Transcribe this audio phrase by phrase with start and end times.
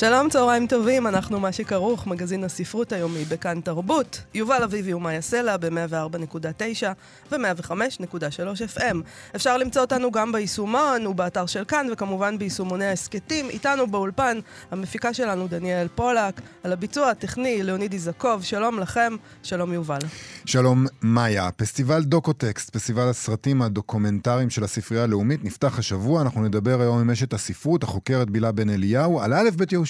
[0.00, 4.22] שלום, צהריים טובים, אנחנו מה שכרוך, מגזין הספרות היומי בכאן תרבות.
[4.34, 6.86] יובל אביבי ומאיה סלע ב-104.9
[7.32, 8.96] ו-105.3 FM.
[9.36, 13.50] אפשר למצוא אותנו גם ביישומון ובאתר של כאן, וכמובן ביישומוני ההסכתים.
[13.50, 14.38] איתנו באולפן,
[14.70, 18.42] המפיקה שלנו דניאל פולק, על הביצוע הטכני ליאוניד איזקוב.
[18.42, 20.00] שלום לכם, שלום יובל.
[20.44, 21.50] שלום מאיה.
[21.56, 26.22] פסטיבל דוקוטקסט, פסטיבל הסרטים הדוקומנטריים של הספרייה הלאומית, נפתח השבוע.
[26.22, 29.87] אנחנו נדבר היום עם אשת הספרות, החוקרת בילה בן אליהו, על א' ב' יהושע.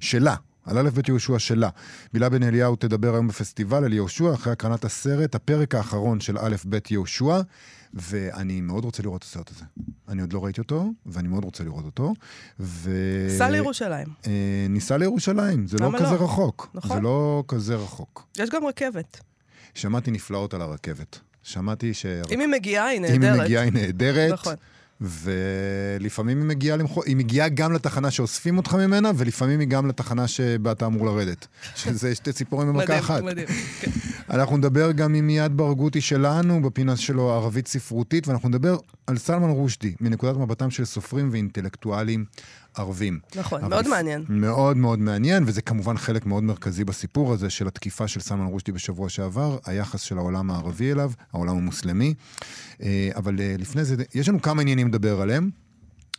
[0.00, 0.34] שלה.
[0.66, 1.68] על א' ב' יהושע שלה.
[2.12, 6.56] בילה בן אליהו תדבר היום בפסטיבל על יהושע, אחרי הקרנת הסרט, הפרק האחרון של א'
[6.68, 7.40] ב' יהושע,
[7.94, 9.64] ואני מאוד רוצה לראות את הסרט הזה.
[10.08, 12.14] אני עוד לא ראיתי אותו, ואני מאוד רוצה לראות אותו.
[12.60, 12.90] ו...
[13.38, 14.06] סע לירושלים.
[14.26, 16.24] אה, ניסע לירושלים, זה לא למה כזה לא?
[16.24, 16.70] רחוק.
[16.74, 16.96] נכון.
[16.96, 18.26] זה לא כזה רחוק.
[18.38, 19.20] יש גם רכבת.
[19.74, 21.18] שמעתי נפלאות על הרכבת.
[21.42, 22.06] שמעתי ש...
[22.06, 23.34] אם היא מגיעה, היא אם נהדרת.
[23.34, 24.32] היא מגיעה היא נהדרת.
[24.32, 24.54] נכון.
[25.00, 27.02] ולפעמים היא מגיעה למחו...
[27.04, 31.46] היא מגיעה גם לתחנה שאוספים אותך ממנה, ולפעמים היא גם לתחנה שבה אתה אמור לרדת.
[31.74, 33.22] שזה שתי ציפורים במכה אחת.
[33.22, 33.46] מדהים.
[33.80, 33.90] כן.
[34.34, 39.50] אנחנו נדבר גם עם מיד ברגותי שלנו, בפינה שלו ערבית ספרותית, ואנחנו נדבר על סלמן
[39.50, 42.24] רושדי, מנקודת מבטם של סופרים ואינטלקטואלים
[42.76, 43.18] ערבים.
[43.36, 44.24] נכון, אבל מאוד מעניין.
[44.28, 48.72] מאוד מאוד מעניין, וזה כמובן חלק מאוד מרכזי בסיפור הזה של התקיפה של סלמן רושדי
[48.72, 52.14] בשבוע שעבר, היחס של העולם הערבי אליו, העולם המוסלמי.
[52.82, 55.50] אה, אבל אה, לפני זה, יש לנו כמה עניינים לדבר עליהם.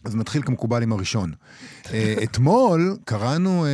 [0.03, 1.31] אז נתחיל כמקובל עם הראשון.
[1.93, 3.65] אה, אתמול קראנו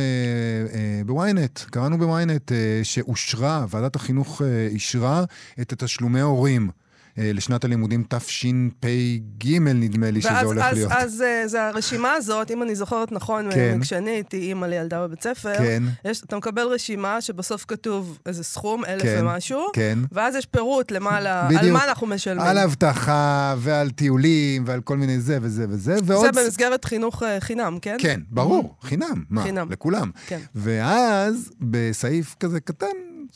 [1.06, 5.24] בוויינט, קראנו בוויינט שאושרה, ועדת החינוך אישרה
[5.60, 6.70] את התשלומי הורים.
[7.18, 10.92] אה, לשנת הלימודים תשפ"ג, נדמה לי שזה ואז הולך אז, להיות.
[10.92, 13.78] אז, אה, זה הרשימה הזאת, אם אני זוכרת נכון, כן.
[13.80, 15.82] כשאני הייתי אימא לילדה בבית ספר, כן.
[16.04, 19.98] יש, אתה מקבל רשימה שבסוף כתוב איזה סכום, אלף כן, ומשהו, כן.
[20.12, 21.72] ואז יש פירוט למעלה, על בדיוק.
[21.72, 22.42] מה אנחנו משלמים.
[22.42, 26.34] על אבטחה ועל טיולים ועל כל מיני זה וזה וזה, ועוד...
[26.34, 27.96] זה במסגרת חינוך אה, חינם, כן?
[27.98, 29.24] כן, ברור, חינם.
[29.30, 29.42] מה?
[29.42, 29.70] חינם.
[29.70, 30.10] לכולם.
[30.26, 30.40] כן.
[30.54, 32.86] ואז, בסעיף כזה קטן,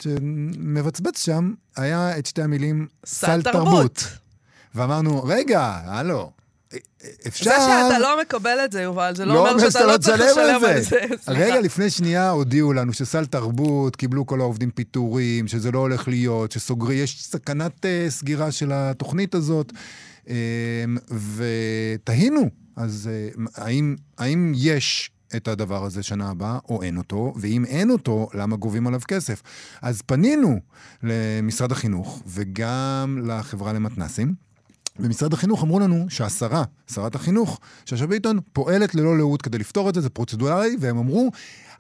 [0.02, 4.04] שמבצבץ שם, היה את שתי המילים סל תרבות.
[4.74, 6.30] ואמרנו, רגע, הלו,
[7.26, 7.50] אפשר...
[7.50, 10.80] זה שאתה לא מקבל את זה, יובל, זה לא, אומר שאתה לא צריך לשלם על
[10.80, 11.00] זה.
[11.28, 16.52] רגע, לפני שנייה הודיעו לנו שסל תרבות, קיבלו כל העובדים פיטורים, שזה לא הולך להיות,
[16.52, 19.72] שסוגרי, יש סכנת uh, סגירה של התוכנית הזאת,
[20.24, 20.28] um,
[21.36, 27.64] ותהינו, אז uh, האם, האם יש את הדבר הזה שנה הבאה, או אין אותו, ואם
[27.64, 29.42] אין אותו, למה גובים עליו כסף?
[29.82, 30.60] אז פנינו
[31.02, 34.48] למשרד החינוך וגם לחברה למתנ"סים.
[34.98, 39.94] במשרד החינוך אמרו לנו שהשרה, שרת החינוך, שאשא ביטון, פועלת ללא לאות כדי לפתור את
[39.94, 41.30] זה, זה פרוצדורלי, והם אמרו,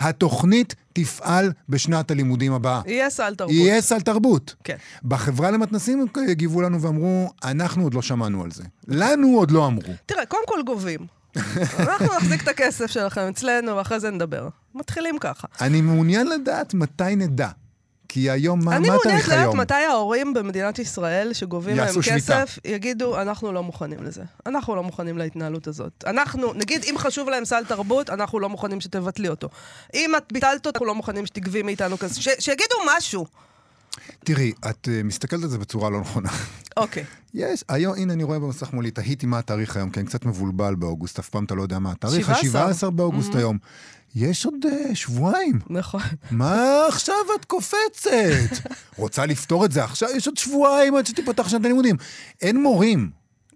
[0.00, 2.80] התוכנית תפעל בשנת הלימודים הבאה.
[2.86, 3.54] יהיה סל תרבות.
[3.54, 4.54] יהיה סל תרבות.
[4.64, 4.76] כן.
[5.04, 8.64] בחברה למתנסים הגיבו לנו ואמרו, אנחנו עוד לא שמענו על זה.
[8.88, 9.92] לנו עוד לא אמרו.
[10.06, 11.17] תראה, קודם כל גובים.
[11.78, 14.48] אנחנו נחזיק את הכסף שלכם אצלנו, ואחרי זה נדבר.
[14.74, 15.46] מתחילים ככה.
[15.60, 17.48] אני מעוניין לדעת מתי נדע.
[18.08, 19.60] כי היום, מה, אני מה מעוניינת התאריך לדעת היום?
[19.60, 22.14] מתי ההורים במדינת ישראל, שגובים שביתה.
[22.16, 24.22] כסף, יגידו, אנחנו לא מוכנים לזה.
[24.46, 26.04] אנחנו לא מוכנים להתנהלות הזאת.
[26.06, 29.48] אנחנו, נגיד, אם חשוב להם סל תרבות, אנחנו לא מוכנים שתבטלי אותו.
[29.94, 32.20] אם את ביטלת אותו, אנחנו לא מוכנים שתגבי מאיתנו כסף.
[32.20, 33.26] ש- שיגידו משהו.
[34.24, 36.28] תראי, את uh, מסתכלת על זה בצורה לא נכונה.
[36.76, 37.04] אוקיי.
[37.34, 40.74] יש, היום, הנה אני רואה במסך מולי, תהיתי מה התאריך היום, כי אני קצת מבולבל
[40.74, 42.26] באוגוסט, אף פעם אתה לא יודע מה התאריך.
[42.40, 42.62] 17.
[42.88, 43.58] ה-17 באוגוסט היום.
[44.14, 45.58] יש עוד uh, שבועיים.
[45.70, 46.00] נכון.
[46.30, 46.56] מה
[46.88, 48.08] עכשיו את קופצת?
[48.96, 50.08] רוצה לפתור את זה עכשיו?
[50.16, 51.96] יש עוד שבועיים עד שתיפתח שנת הלימודים.
[52.42, 53.10] אין מורים,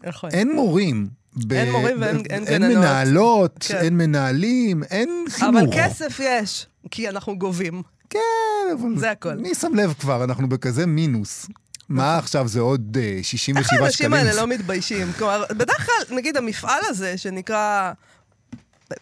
[0.06, 0.30] נכון.
[0.30, 1.08] אין מורים.
[1.36, 2.76] ב- אין מורים ואין- ב- אין אין גננות.
[2.78, 3.76] מנהלות, כן.
[3.76, 5.54] אין מנהלים, אין חינוך.
[5.62, 7.82] אבל כסף יש, כי אנחנו גובים.
[8.12, 8.98] כן, אבל...
[8.98, 9.34] זה הכל.
[9.34, 11.46] מי שם לב כבר, אנחנו בכזה מינוס.
[11.88, 14.12] מה עכשיו, זה עוד אה, 67 איך שקלים?
[14.12, 15.12] האנשים האלה לא מתביישים?
[15.18, 17.92] כלומר, בדרך כלל, נגיד, המפעל הזה שנקרא...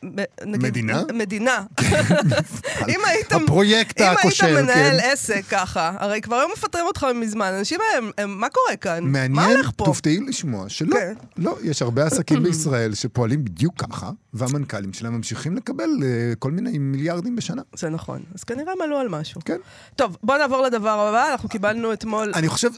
[0.03, 1.03] נגיד, מדינה?
[1.15, 1.65] מדינה.
[2.89, 3.33] אם היית...
[3.33, 5.07] הפרויקט אם הכושל, היית מנהל כן.
[5.13, 7.47] עסק ככה, הרי כבר היו מפטרים אותך מזמן.
[7.47, 9.05] האנשים האלה, הם- מה קורה כאן?
[9.05, 9.85] מה מעניין, הולך פה?
[9.85, 11.13] תופתעי לשמוע שלא, כן.
[11.37, 16.09] לא, יש הרבה עסקים בישראל שפועלים בדיוק ככה, והמנכ"לים שלהם ממשיכים לקבל אה,
[16.39, 17.63] כל מיני מיליארדים בשנה.
[17.77, 18.23] זה נכון.
[18.35, 19.41] אז כנראה הם עלו על משהו.
[19.45, 19.57] כן.
[19.97, 21.33] טוב, בוא נעבור לדבר הבא.
[21.33, 22.33] אנחנו קיבלנו אתמול...
[22.35, 22.71] אני חושב,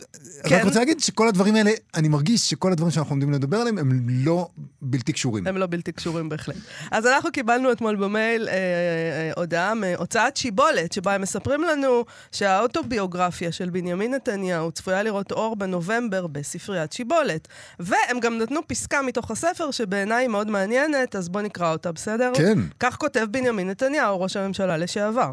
[0.44, 0.56] כן.
[0.56, 4.06] רק רוצה להגיד שכל הדברים האלה, אני מרגיש שכל הדברים שאנחנו עומדים לדבר עליהם הם
[4.08, 4.48] לא
[4.82, 5.46] בלתי קשורים.
[5.46, 6.56] הם לא בלתי קשורים בהחלט.
[7.02, 13.52] אז אנחנו קיבלנו אתמול במייל אה, אה, הודעה מהוצאת שיבולת, שבה הם מספרים לנו שהאוטוביוגרפיה
[13.52, 17.48] של בנימין נתניהו צפויה לראות אור בנובמבר בספריית שיבולת.
[17.80, 22.32] והם גם נתנו פסקה מתוך הספר שבעיניי מאוד מעניינת, אז בואו נקרא אותה, בסדר?
[22.34, 22.58] כן.
[22.80, 25.32] כך כותב בנימין נתניהו, ראש הממשלה לשעבר.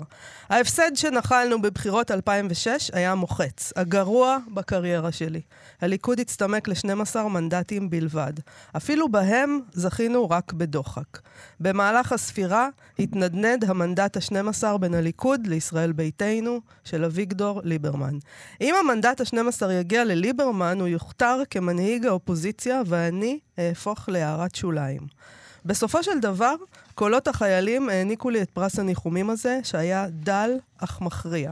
[0.50, 5.42] ההפסד שנחלנו בבחירות 2006 היה מוחץ, הגרוע בקריירה שלי.
[5.82, 8.34] הליכוד הצטמק ל-12 מנדטים בלבד.
[8.78, 11.20] אפילו בהם זכינו רק בדוחק.
[11.60, 12.70] במהלך הספירה
[13.00, 18.18] התנדנד המנדט ה-12 בין הליכוד לישראל ביתנו של אביגדור ליברמן.
[18.62, 25.02] אם המנדט ה-12 יגיע לליברמן, הוא יוכתר כמנהיג האופוזיציה ואני אהפוך להערת שוליים.
[25.66, 26.56] בסופו של דבר,
[27.00, 31.52] קולות החיילים העניקו לי את פרס הניחומים הזה, שהיה דל אך מכריע.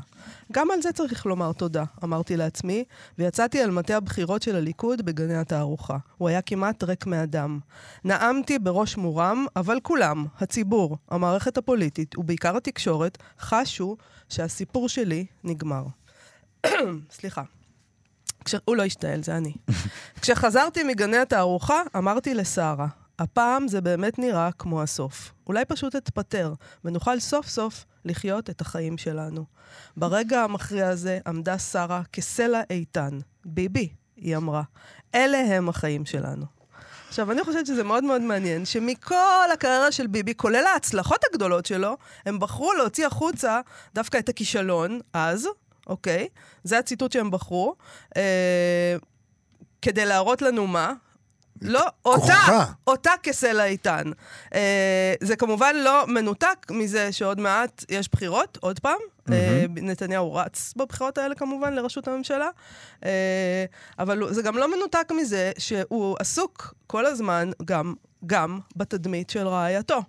[0.52, 2.84] גם על זה צריך לומר תודה, אמרתי לעצמי,
[3.18, 5.98] ויצאתי אל מטה הבחירות של הליכוד בגני התערוכה.
[6.18, 7.60] הוא היה כמעט ריק מאדם.
[8.06, 13.98] נאמתי בראש מורם, אבל כולם, הציבור, המערכת הפוליטית, ובעיקר התקשורת, חשו
[14.30, 15.84] שהסיפור שלי נגמר.
[17.18, 17.44] סליחה.
[18.46, 18.56] כש...
[18.66, 19.54] הוא לא השתעל, זה אני.
[20.22, 22.88] כשחזרתי מגני התערוכה, אמרתי לשרה,
[23.20, 25.34] הפעם זה באמת נראה כמו הסוף.
[25.48, 26.54] אולי פשוט אתפטר,
[26.86, 29.46] ונוכל סוף סוף לחיות את החיים שלנו.
[29.98, 33.20] ברגע המכריע הזה עמדה שרה כסלע איתן.
[33.46, 34.64] ביבי, היא אמרה,
[35.16, 36.46] אלה הם החיים שלנו.
[37.08, 41.98] עכשיו, אני חושבת שזה מאוד מאוד מעניין, שמכל הקריירה של ביבי, כולל ההצלחות הגדולות שלו,
[42.26, 43.62] הם בחרו להוציא החוצה
[43.94, 45.48] דווקא את הכישלון, אז,
[45.88, 46.28] אוקיי?
[46.64, 47.76] זה הציטוט שהם בחרו.
[48.18, 48.96] אה,
[49.82, 50.94] כדי להראות לנו מה?
[51.62, 52.66] לא, אותה.
[52.88, 54.04] אותה כסלע איתן.
[54.54, 59.00] אה, זה כמובן לא מנותק מזה שעוד מעט יש בחירות, עוד פעם.
[59.32, 62.50] אה, נתניהו רץ בבחירות האלה כמובן לראשות הממשלה,
[63.06, 63.66] אה,
[64.00, 67.94] אבל זה גם לא מנותק מזה שהוא עסוק כל הזמן גם,
[68.26, 70.02] גם בתדמית של רעייתו.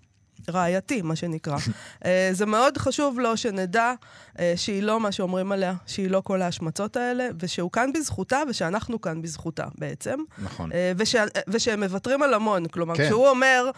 [0.50, 1.56] רעייתי, מה שנקרא.
[2.04, 3.92] אה, זה מאוד חשוב לו שנדע
[4.38, 9.00] אה, שהיא לא מה שאומרים עליה, שהיא לא כל ההשמצות האלה, ושהוא כאן בזכותה ושאנחנו
[9.00, 10.18] כאן בזכותה בעצם.
[10.38, 10.72] נכון.
[10.72, 11.14] אה, וש,
[11.48, 12.66] ושהם מוותרים על המון.
[12.66, 13.04] כלומר, כן.
[13.06, 13.70] כשהוא אומר,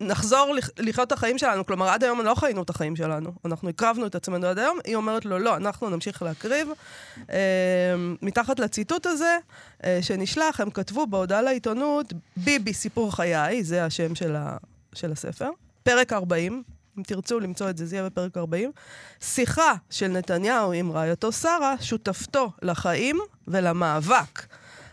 [0.00, 3.68] נחזור לח- לחיות את החיים שלנו, כלומר, עד היום לא חיינו את החיים שלנו, אנחנו
[3.68, 6.68] הקרבנו את עצמנו עד היום, היא אומרת לו, לא, אנחנו נמשיך להקריב.
[7.30, 7.36] אה,
[8.22, 9.38] מתחת לציטוט הזה
[9.84, 14.56] אה, שנשלח, הם כתבו בהודעה לעיתונות, ביבי סיפור חיי, זה השם של, ה,
[14.94, 15.50] של הספר.
[15.84, 16.62] פרק 40,
[16.98, 18.70] אם תרצו למצוא את זה, זה יהיה בפרק 40.
[19.20, 24.46] שיחה של נתניהו עם רעייתו שרה, שותפתו לחיים ולמאבק.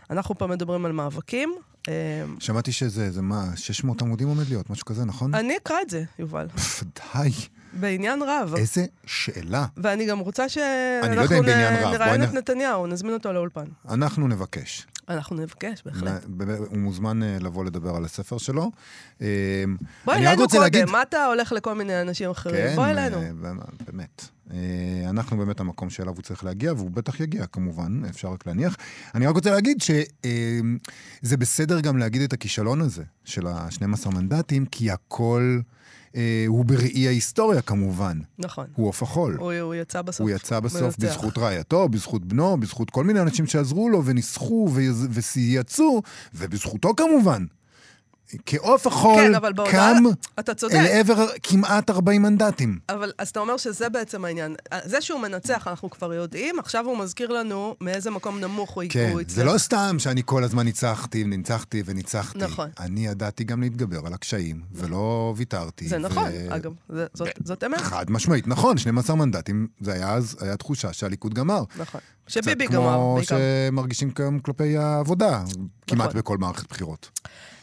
[0.10, 1.56] אנחנו פה מדברים על מאבקים.
[1.90, 1.94] אה,
[2.40, 5.36] שמעתי שזה, זה מה, 600 עמודים עומד להיות, משהו כזה, נכון?
[5.36, 7.32] אני אקרא את זה, יובל, בוודאי.
[7.74, 8.54] בעניין רב.
[8.58, 9.66] איזה שאלה.
[9.78, 13.66] ואני גם רוצה לא שאנחנו בעניין רב, נראיין את נ- נתניהו, נזמין אותו לאולפן.
[13.90, 14.88] אנחנו נבקש.
[15.10, 16.26] אנחנו נבקש, בהחלט.
[16.38, 18.72] נ- הוא מוזמן אה, לבוא לדבר על הספר שלו.
[19.22, 19.28] אה,
[20.06, 22.56] בוא אלינו קודם, להגיד- מה אתה הולך לכל מיני אנשים אחרים?
[22.70, 23.18] כן, בוא אלינו.
[23.22, 23.30] אה,
[23.92, 24.26] באמת.
[25.10, 28.76] אנחנו באמת המקום שאליו הוא צריך להגיע, והוא בטח יגיע כמובן, אפשר רק להניח.
[29.16, 34.92] אני רק רוצה להגיד שזה בסדר גם להגיד את הכישלון הזה של ה-12 מנדטים, כי
[34.92, 35.60] הכל
[36.16, 38.20] אה, הוא בראי ההיסטוריה כמובן.
[38.40, 38.66] נכון.
[38.76, 39.38] הוא עוף החול.
[39.40, 40.22] הוא הוא יצא בסוף.
[40.22, 40.98] הוא יצא בסוף מנצח.
[41.08, 44.70] בזכות רעייתו, בזכות בנו, בזכות כל מיני אנשים שעזרו לו וניסחו
[45.36, 46.02] ויצאו,
[46.34, 47.46] ובזכותו כמובן.
[48.46, 49.72] כעוף החול כן, אבל בהודעה...
[49.94, 50.04] קם
[50.40, 50.74] אתה צודק.
[50.76, 52.80] אל עבר כמעט 40 מנדטים.
[52.90, 54.56] אבל אז אתה אומר שזה בעצם העניין.
[54.86, 59.10] זה שהוא מנצח, אנחנו כבר יודעים, עכשיו הוא מזכיר לנו מאיזה מקום נמוך הוא כן,
[59.14, 62.38] הוא זה לא סתם שאני כל הזמן ניצחתי וניצחתי וניצחתי.
[62.40, 62.70] נכון.
[62.80, 65.88] אני ידעתי גם להתגבר על הקשיים, ולא ויתרתי.
[65.88, 67.82] זה ו- נכון, אגב, זה- זאת- זאת אמת.
[67.82, 71.64] חד משמעית, נכון, 12 מנדטים, זה היה אז, היה תחושה שהליכוד גמר.
[71.78, 72.02] נכון.
[72.28, 73.38] שביבי קצת גמר, כמו בעיקר.
[73.70, 75.44] שמרגישים גם כלפי העבודה,
[75.88, 76.20] כמעט נכון.
[76.22, 77.10] בכל מערכת בחירות.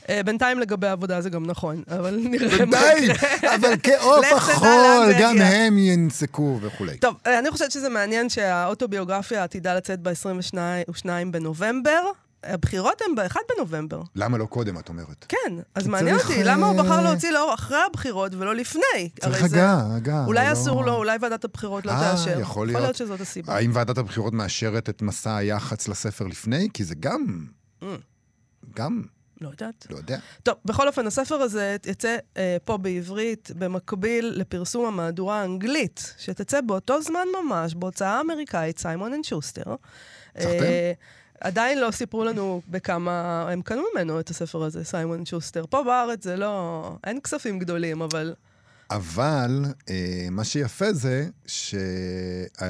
[0.08, 3.10] אה, בינתיים לגבי העבודה זה גם נכון, אבל נראה מה בינתיים.
[3.54, 5.36] אבל כעוף החול, גם.
[5.40, 6.96] הם ינסקו וכולי.
[6.98, 12.00] טוב, אה, אני חושבת שזה מעניין שהאוטוביוגרפיה עתידה לצאת ב-22 בנובמבר.
[12.44, 14.02] הבחירות הן ב-1 בנובמבר.
[14.16, 15.24] למה לא קודם, את אומרת?
[15.28, 19.08] כן, אז מעניין אותי, למה הוא אה, בחר להוציא לאור אחרי הבחירות ולא לפני?
[19.20, 20.24] צריך הרי זה- הגה.
[20.26, 22.30] אולי לא- אסור לו, אולי ועדת הבחירות לא אה, תאשר.
[22.30, 22.82] יכול יכול להיות.
[22.82, 23.54] להיות שזאת הסיבה.
[23.54, 26.68] האם ועדת הבחירות מאשרת את מסע היח"צ לספר לפני?
[26.74, 27.46] כי זה גם...
[27.82, 27.84] Mm.
[28.76, 29.02] גם,
[29.40, 29.86] לא יודעת.
[29.90, 30.18] לא יודע.
[30.42, 37.02] טוב, בכל אופן, הספר הזה יצא אה, פה בעברית, במקביל לפרסום המהדורה האנגלית, שתצא באותו
[37.02, 39.74] זמן ממש, בהוצאה האמריקאית, סיימון אנד שוסטר.
[40.38, 40.92] אה,
[41.40, 45.64] עדיין לא סיפרו לנו בכמה הם קנו ממנו את הספר הזה, סיימון אנד שוסטר.
[45.70, 46.92] פה בארץ זה לא...
[47.04, 48.34] אין כספים גדולים, אבל
[48.90, 52.60] אבל אה, מה שיפה זה שכאן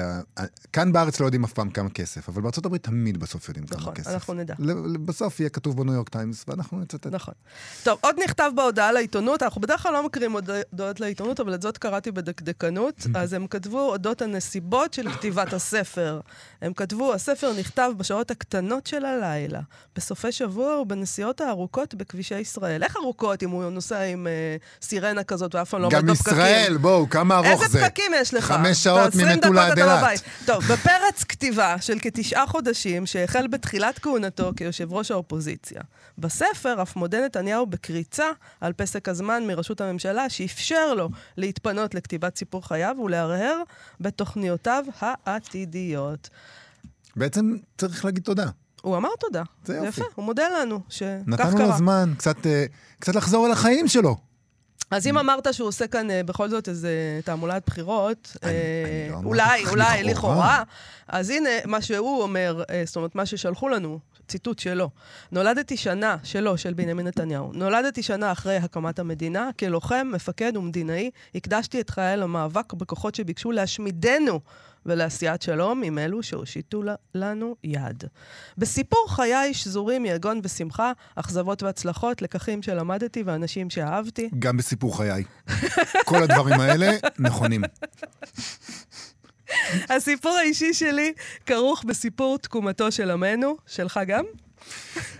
[0.91, 3.93] בארץ לא יודעים אף פעם כמה כסף, אבל בארצות הברית תמיד בסוף יודעים כמה נכון,
[3.93, 4.09] כסף.
[4.09, 4.53] אנחנו נדע.
[5.05, 7.07] בסוף יהיה כתוב בניו יורק טיימס, ואנחנו נצטט.
[7.07, 7.33] נכון.
[7.83, 11.77] טוב, עוד נכתב בהודעה לעיתונות, אנחנו בדרך כלל לא מקריאים הודעות לעיתונות, אבל את זאת
[11.77, 13.07] קראתי בדקדקנות.
[13.19, 16.19] אז הם כתבו אודות הנסיבות של כתיבת הספר.
[16.61, 19.61] הם כתבו, הספר נכתב בשעות הקטנות של הלילה,
[19.95, 22.83] בסופי שבוע ובנסיעות הארוכות בכבישי ישראל.
[22.83, 26.33] איך ארוכות אם הוא נוסע עם אה, סירנה כזאת ואף פעם לא בפקקים?
[26.33, 27.85] ישראל, בואו, כמה ארוך איזה זה.
[27.85, 28.45] פקקים יש לך?
[28.45, 30.21] חמש שעות ב- 20 ממטולה עד אילת.
[30.45, 35.81] טוב, בפרץ כתיבה של כתשעה חודשים, שהחל בתחילת כהונתו כיושב ראש האופוזיציה.
[36.17, 38.25] בספר אף מודה נתניהו בקריצה
[38.61, 43.61] על פסק הזמן מראשות הממשלה, שאפשר לו להתפנות לכתיבת סיפור חייו ולהרהר
[44.01, 46.29] בתוכניותיו העתידיות.
[47.15, 48.45] בעצם צריך להגיד תודה.
[48.81, 49.43] הוא אמר תודה.
[49.65, 49.87] זה יופי.
[49.87, 51.77] יפה, הוא מודה לנו שכך נתנו לו קרה.
[51.77, 52.65] זמן קצת, אה,
[52.99, 54.28] קצת לחזור אל החיים שלו.
[54.91, 58.49] אז אם אמרת שהוא עושה כאן אה, בכל זאת איזה תעמולת בחירות, אה,
[59.11, 60.35] לא אולי, אולי לכאורה.
[60.35, 60.63] לכאורה,
[61.07, 64.89] אז הנה מה שהוא אומר, אה, זאת אומרת, מה ששלחו לנו, ציטוט שלו.
[65.31, 71.81] נולדתי שנה, שלו, של בנימין נתניהו, נולדתי שנה אחרי הקמת המדינה, כלוחם, מפקד ומדינאי, הקדשתי
[71.81, 74.39] את חיי למאבק בכוחות שביקשו להשמידנו
[74.85, 76.83] ולעשיית שלום עם אלו שהושיטו
[77.15, 78.03] לנו יד.
[78.57, 84.29] בסיפור חיי שזורים יגון ושמחה, אכזבות והצלחות, לקחים שלמדתי ואנשים שאהבתי.
[84.39, 85.23] גם בסיפור חיי.
[86.05, 87.61] כל הדברים האלה נכונים.
[89.89, 91.13] הסיפור האישי שלי
[91.45, 94.23] כרוך בסיפור תקומתו של עמנו, שלך גם?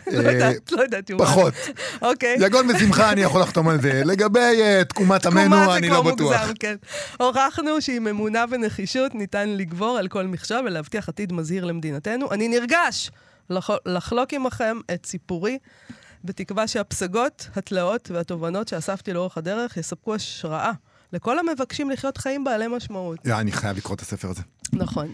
[0.07, 1.25] לא אה, יודעת, לא יודעת, יובל.
[1.25, 1.53] פחות.
[2.01, 2.37] אוקיי.
[2.39, 4.01] יגון בשמחה אני יכול לחתום על זה.
[4.05, 6.35] לגבי אה, תקומת תקומה עמנו, זה אני כבר לא בטוח.
[6.37, 6.75] מוגזם, כן.
[7.19, 12.31] הוכחנו שעם אמונה ונחישות ניתן לגבור על כל מכשול ולהבטיח עתיד מזהיר למדינתנו.
[12.31, 13.11] אני נרגש
[13.49, 15.57] לח- לחלוק עמכם את סיפורי,
[16.23, 20.71] בתקווה שהפסגות, התלאות והתובנות שאספתי לאורך הדרך יספקו השראה
[21.13, 23.19] לכל המבקשים לחיות חיים בעלי משמעות.
[23.27, 24.41] אה, אני חייב לקרוא את הספר הזה.
[24.73, 25.11] נכון.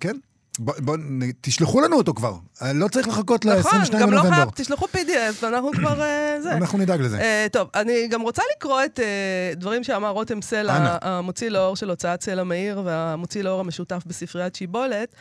[0.00, 0.16] כן.
[0.58, 0.96] בוא- בוא,
[1.40, 2.34] תשלחו לנו אותו כבר.
[2.62, 4.34] אה, לא צריך לחכות נכון, ל-22 גם לא בנובמבר.
[4.36, 6.52] חייב, תשלחו PDF, ואנחנו כבר אה, זה.
[6.52, 7.20] אנחנו נדאג לזה.
[7.20, 9.04] אה, טוב, אני גם רוצה לקרוא את אה,
[9.56, 10.42] דברים שאמר רותם.
[10.42, 15.14] סלע, המוציא לאור של הוצאת סלע מאיר והמוציא לאור המשותף בספריית שיבולת.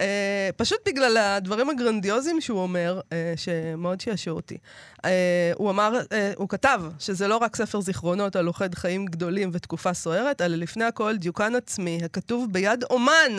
[0.00, 4.58] אה, פשוט בגלל הדברים הגרנדיוזיים שהוא אומר, אה, שמאוד שעשעו אותי.
[5.04, 9.50] אה, הוא אמר, אה, הוא כתב שזה לא רק ספר זיכרונות על לוכד חיים גדולים
[9.52, 13.32] ותקופה סוערת, אלא לפני הכל דיוקן עצמי, הכתוב ביד אומן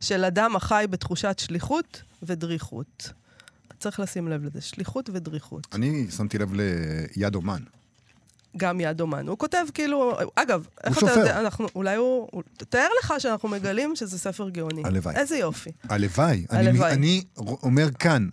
[0.00, 3.12] של אדם החי בתחושת שליחות ודריכות.
[3.78, 5.66] צריך לשים לב לזה, שליחות ודריכות.
[5.72, 6.52] אני שמתי לב
[7.16, 7.62] ליד אומן.
[8.56, 9.28] גם יד אומן.
[9.28, 11.18] הוא כותב כאילו, אגב, איך אתה סופר.
[11.18, 14.82] יודע, אנחנו, אולי הוא, הוא, תאר לך שאנחנו מגלים שזה ספר גאוני.
[14.84, 15.16] הלוואי.
[15.16, 15.70] איזה יופי.
[15.88, 16.46] הלוואי.
[16.50, 16.92] אני, הלוואי.
[16.92, 17.22] אני
[17.62, 18.28] אומר כאן,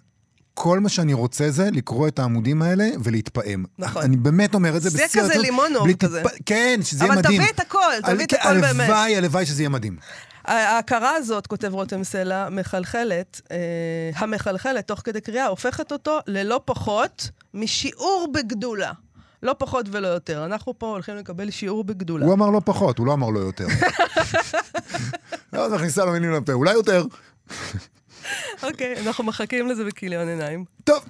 [0.53, 3.65] כל מה שאני רוצה זה לקרוא את העמודים האלה ולהתפעם.
[3.79, 4.01] נכון.
[4.03, 6.21] אני באמת אומר את זה זה בשיא כזה הרצינות, לימונוב כזה.
[6.23, 7.41] טיפה- כן, שזה יהיה אבל מדהים.
[7.41, 8.89] תביא את הכל, תביא את הכל באמת.
[8.89, 9.97] הלוואי, הלוואי שזה יהיה מדהים.
[10.45, 13.57] ההכרה הזאת, כותב רותם סלע, מחלחלת, אה,
[14.15, 18.91] המחלחלת תוך כדי קריאה, הופכת אותו ללא פחות משיעור בגדולה.
[19.43, 20.46] לא פחות ולא יותר.
[20.46, 22.25] אנחנו פה הולכים לקבל שיעור בגדולה.
[22.25, 23.67] הוא אמר לא פחות, הוא לא אמר לא יותר.
[25.53, 27.05] לא, זה מכניסה לו מילים לפה, אולי יותר.
[28.63, 30.65] אוקיי, אנחנו מחכים לזה בכיליון עיניים.
[30.84, 31.05] טוב,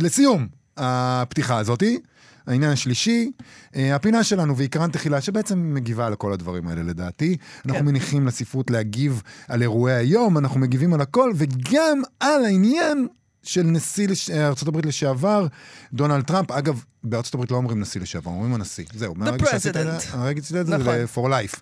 [0.00, 1.98] ולסיום הפתיחה הזאתי,
[2.46, 3.30] העניין השלישי,
[3.76, 7.36] אה, הפינה שלנו ועיקרן תחילה, שבעצם מגיבה על כל הדברים האלה לדעתי.
[7.66, 7.84] אנחנו כן.
[7.84, 13.08] מניחים לספרות להגיב על אירועי היום, אנחנו מגיבים על הכל, וגם על העניין
[13.42, 14.30] של נשיא לש...
[14.30, 15.46] אה, ארה"ב לשעבר,
[15.92, 16.50] דונלד טראמפ.
[16.50, 18.84] אגב, בארצות הברית לא אומרים נשיא לשעבר, אומרים הנשיא.
[18.94, 19.86] זהו, מהרגע שעשית את.
[20.00, 20.78] זה, הרגע שעשית את זה.
[20.78, 21.60] זה for life.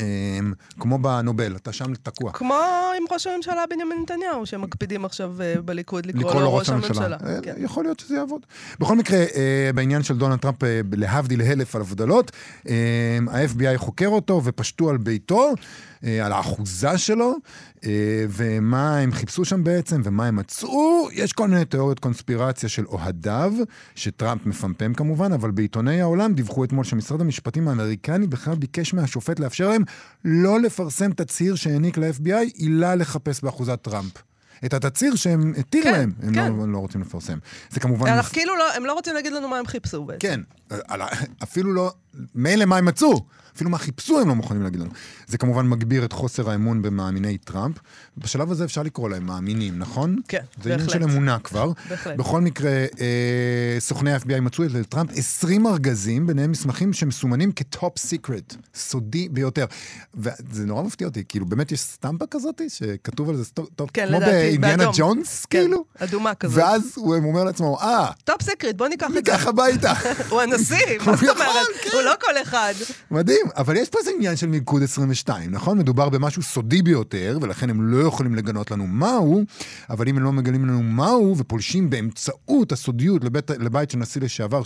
[0.00, 2.32] אמ, כמו בנובל, אתה שם תקוע.
[2.32, 2.62] כמו
[2.96, 7.16] עם ראש הממשלה בנימין נתניהו, שמקפידים עכשיו אה, בליכוד לקרוא לקרוא לו ראש הממשלה.
[7.26, 7.54] אה, כן.
[7.58, 8.46] יכול להיות שזה יעבוד.
[8.80, 9.24] בכל מקרה,
[9.74, 10.56] בעניין של דונלד טראמפ,
[10.92, 12.32] להבדיל אלף על הבדלות,
[13.30, 15.52] ה-FBI חוקר אותו ופשטו על ביתו,
[16.02, 17.34] על האחוזה שלו,
[17.84, 17.90] אה,
[18.28, 21.08] ומה הם חיפשו שם בעצם, ומה הם מצאו.
[21.12, 23.52] יש כל מיני תיאוריות קונספירציה של אוהדיו,
[23.94, 29.68] שטראמפ מפמפם כמובן, אבל בעיתוני העולם דיווחו אתמול שמשרד המשפטים האמריקני בכלל ביקש מהשופט לאפשר
[29.68, 29.82] להם
[30.24, 34.12] לא לפרסם תצהיר שהעניק ל-FBI עילה לחפש באחוזת טראמפ.
[34.64, 36.52] את התצהיר שהם התיר כן, להם, הם כן.
[36.52, 37.38] לא, לא רוצים לפרסם.
[37.70, 38.08] זה כמובן...
[38.08, 40.18] אנחנו כאילו לא, הם לא רוצים להגיד לנו מה הם חיפשו בעצם.
[40.20, 40.40] כן,
[41.42, 41.92] אפילו לא,
[42.34, 44.90] מילא מה הם מצאו, אפילו מה חיפשו הם לא מוכנים להגיד לנו.
[45.26, 47.76] זה כמובן מגביר את חוסר האמון במאמיני טראמפ.
[48.18, 50.16] בשלב הזה אפשר לקרוא להם מאמינים, נכון?
[50.28, 51.02] כן, זה עניין בהחלט.
[51.02, 51.72] של אמונה כבר.
[51.90, 52.16] בהחלט.
[52.16, 58.56] בכל מקרה, אה, סוכני ה-FBI מצאו את טראמפ 20 ארגזים, ביניהם מסמכים שמסומנים כ-top secret,
[58.74, 59.66] סודי ביותר.
[60.14, 63.44] וזה נורא מפתיע אותי, כאילו באמת יש סטמפה כזאת שכתוב על זה,
[63.76, 64.94] טוב, כן, כמו לדעתי אינדיאנה באדום.
[64.96, 65.84] ג'ונס, כן, כאילו?
[65.98, 66.58] אדומה כזאת.
[66.58, 69.18] ואז הוא אומר לעצמו, אה, top secret, בוא ניקח את זה.
[69.18, 69.92] ניקח הביתה.
[70.30, 71.66] הוא הנשיא, מה זאת אומרת?
[71.82, 71.90] כן.
[71.92, 72.74] הוא לא כל אחד.
[73.10, 75.78] מדהים, אבל יש פה איזה עניין של מלכוד 22, נכון?
[75.78, 79.44] מדובר במשהו סודי ביותר, ולכן הם לא יכולים לגלות לנו מהו,
[79.90, 84.62] אבל אם הם לא מגלים לנו מהו, ופולשים באמצעות הסודיות לבית, לבית של נשיא לשעבר.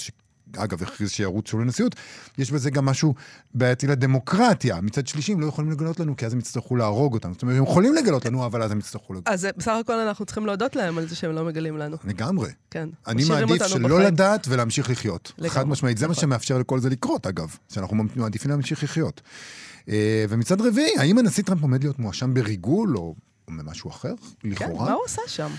[0.56, 1.96] אגב, הכריז שירוץ שלו לנשיאות,
[2.38, 3.14] יש בזה גם משהו
[3.54, 4.80] בעייתי לדמוקרטיה.
[4.80, 7.32] מצד שלישי, הם לא יכולים לגלות לנו, כי אז הם יצטרכו להרוג אותנו.
[7.32, 9.28] זאת אומרת, הם יכולים לגלות לנו, אבל אז הם יצטרכו לגלות.
[9.28, 11.96] אז בסך הכל אנחנו צריכים להודות להם על זה שהם לא מגלים לנו.
[12.04, 12.50] לגמרי.
[12.70, 12.88] כן.
[13.06, 14.06] אני מעדיף שלא בחיים.
[14.06, 15.32] לדעת ולהמשיך לחיות.
[15.38, 16.22] לגמרי, חד משמעית, זה מה נכון.
[16.22, 17.56] שמאפשר לכל זה לקרות, אגב.
[17.68, 19.20] שאנחנו מעדיפים להמשיך לחיות.
[19.88, 23.14] אה, ומצד רביעי, האם הנשיא טראמפ עומד להיות מואשם בריגול או
[23.50, 24.84] או במשהו אחר, כן, לכאורה?
[24.84, 25.50] מה הוא עשה שם?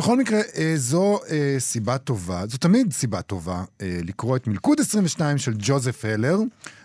[0.00, 4.80] בכל מקרה, אה, זו אה, סיבה טובה, זו תמיד סיבה טובה אה, לקרוא את מלכוד
[4.80, 6.38] 22 של ג'וזף הלר.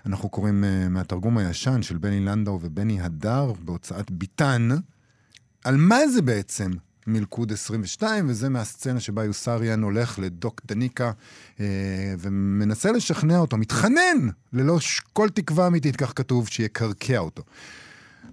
[0.05, 4.69] אנחנו קוראים מהתרגום הישן של בני לנדאו ובני הדר בהוצאת ביטן.
[5.63, 6.71] על מה זה בעצם
[7.07, 11.11] מלכוד 22, וזה מהסצנה שבה יוסריאן הולך לדוק דניקה
[12.19, 14.77] ומנסה לשכנע אותו, מתחנן, ללא
[15.13, 17.43] כל תקווה אמיתית, כך כתוב, שיקרקע אותו.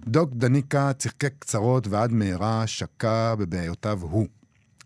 [0.07, 4.27] דוק דניקה צחקק קצרות ועד מהרה שקע בבעיותיו הוא.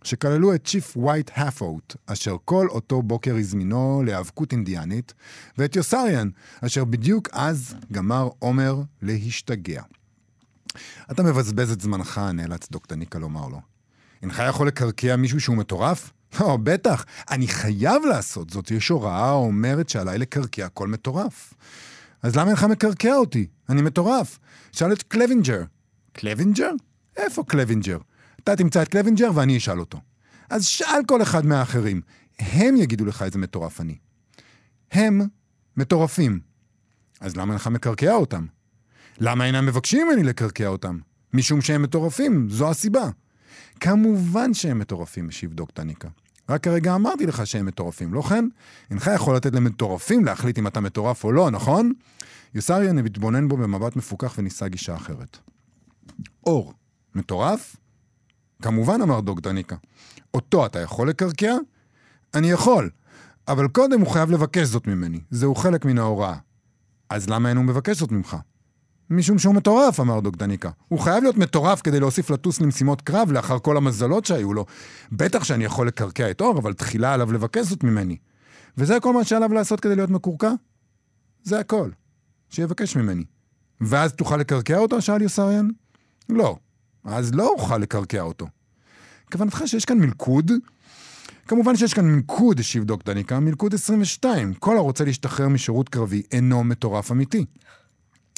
[0.08, 5.14] שכללו את צ'יף ווייט הפוט, אשר כל אותו בוקר הזמינו להיאבקות אינדיאנית,
[5.58, 6.30] ואת יוסריאן,
[6.62, 9.82] אשר בדיוק אז גמר עומר להשתגע.
[11.12, 13.62] אתה מבזבז את זמנך, נאלץ דוק דניקה לומר לו.
[14.22, 16.12] אינך יכול לקרקע מישהו שהוא מטורף?
[16.40, 21.54] לא, בטח, אני חייב לעשות זאת, יש הוראה האומרת שעליי לקרקע כל מטורף.
[22.24, 23.48] אז למה אינך מקרקע אותי?
[23.70, 24.40] אני מטורף.
[24.72, 25.64] שאל את קלווינג'ר.
[26.14, 26.72] קלווינג'ר?
[27.18, 27.98] איפה קלווינג'ר?
[28.48, 30.00] אתה תמצא את קלווינג'ר ואני אשאל אותו.
[30.50, 32.02] אז שאל כל אחד מהאחרים.
[32.40, 33.98] הם יגידו לך איזה מטורף אני.
[34.92, 35.22] הם
[35.78, 36.40] מטורפים.
[37.20, 38.46] אז למה אינך מקרקע אותם?
[39.20, 41.00] למה אינם מבקשים ממני לקרקע אותם?
[41.34, 43.10] משום שהם מטורפים, זו הסיבה.
[43.80, 46.08] כמובן שהם מטורפים, משיב דוק טניקה.
[46.50, 48.48] רק כרגע אמרתי לך שהם מטורפים, לא כן?
[48.90, 51.94] אינך יכול לתת למטורפים להחליט אם אתה מטורף או לא, נכון?
[52.54, 55.38] יוסריאן מתבונן בו במבט מפוכח וניסה גישה אחרת.
[56.46, 56.74] אור,
[57.16, 57.76] מטורף?
[58.62, 59.76] כמובן, אמר דוק דניקה.
[60.34, 61.56] אותו אתה יכול לקרקע?
[62.34, 62.90] אני יכול,
[63.48, 65.20] אבל קודם הוא חייב לבקש זאת ממני.
[65.32, 66.36] זהו חלק מן ההוראה.
[67.10, 68.38] אז למה אין הוא מבקש זאת ממך?
[69.10, 70.70] משום שהוא מטורף, אמר דוק דניקה.
[70.88, 74.66] הוא חייב להיות מטורף כדי להוסיף לטוס למשימות קרב לאחר כל המזלות שהיו לו.
[75.12, 78.18] בטח שאני יכול לקרקע את אור, אבל תחילה עליו לבקש זאת ממני.
[78.78, 80.52] וזה כל מה שעליו לעשות כדי להיות מקורקע?
[81.44, 81.90] זה הכל.
[82.50, 83.24] שיבקש ממני.
[83.82, 85.02] ואז תוכל לקרקע אותו?
[85.02, 85.68] שאל יוסריאן.
[86.30, 86.58] לא.
[87.08, 88.48] אז לא אוכל לקרקע אותו.
[89.32, 90.52] כוונתך שיש כאן מלכוד?
[91.48, 94.54] כמובן שיש כאן מלכוד, השיב דוק דניקה, מלכוד 22.
[94.54, 97.46] כל הרוצה להשתחרר משירות קרבי אינו מטורף אמיתי.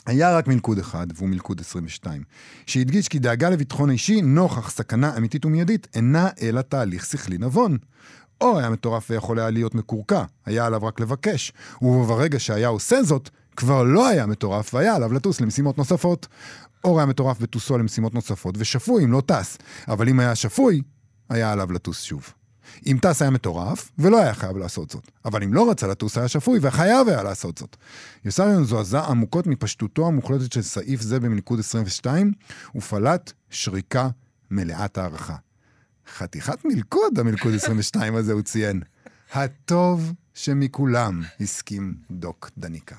[0.05, 2.23] היה רק מלכוד אחד, והוא מלכוד 22,
[2.65, 7.77] שהדגיש כי דאגה לביטחון אישי נוכח סכנה אמיתית ומיידית אינה אלא תהליך שכלי נבון.
[8.41, 13.29] או היה מטורף ויכול היה להיות מקורקע, היה עליו רק לבקש, וברגע שהיה עושה זאת,
[13.59, 16.27] כבר לא היה מטורף והיה עליו לטוס למשימות נוספות.
[16.83, 20.81] אור היה מטורף בטוסו למשימות נוספות, ושפוי אם לא טס, אבל אם היה שפוי,
[21.29, 22.33] היה עליו לטוס שוב.
[22.87, 25.11] אם טס היה מטורף, ולא היה חייב לעשות זאת.
[25.25, 27.75] אבל אם לא רצה לטוס היה שפוי, וחייב היה לעשות זאת.
[28.25, 32.31] יוסריון זועזע עמוקות מפשטותו המוחלטת של סעיף זה במלכוד 22,
[32.75, 34.09] ופלט שריקה
[34.51, 35.35] מלאת הערכה.
[36.17, 38.81] חתיכת מלכוד, המלכוד 22 הזה, הוא ציין.
[39.33, 42.95] הטוב שמכולם, הסכים דוק דניקה.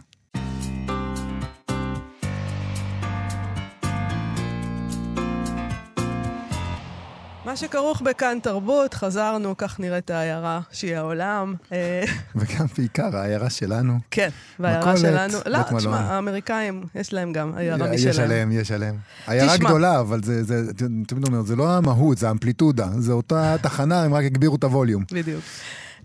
[7.44, 11.54] מה שכרוך בכאן תרבות, חזרנו, כך נראית העיירה שהיא העולם.
[11.72, 12.04] אה,
[12.36, 13.98] וגם בעיקר העיירה שלנו.
[14.10, 15.38] כן, והעיירה שלנו...
[15.46, 15.58] לא.
[15.78, 18.24] תשמע, האמריקאים, יש להם גם עיירה יש משלהם.
[18.30, 18.96] עליהם, יש עליהם.
[19.26, 19.56] עיירה.
[19.56, 20.72] גדולה, אבל זה, זה,
[21.06, 22.88] תמיד אומר, זה לא המהות, זה האמפליטודה.
[22.98, 25.04] זה אותה תחנה, הם רק הגבירו את הווליום.
[25.12, 25.42] בדיוק.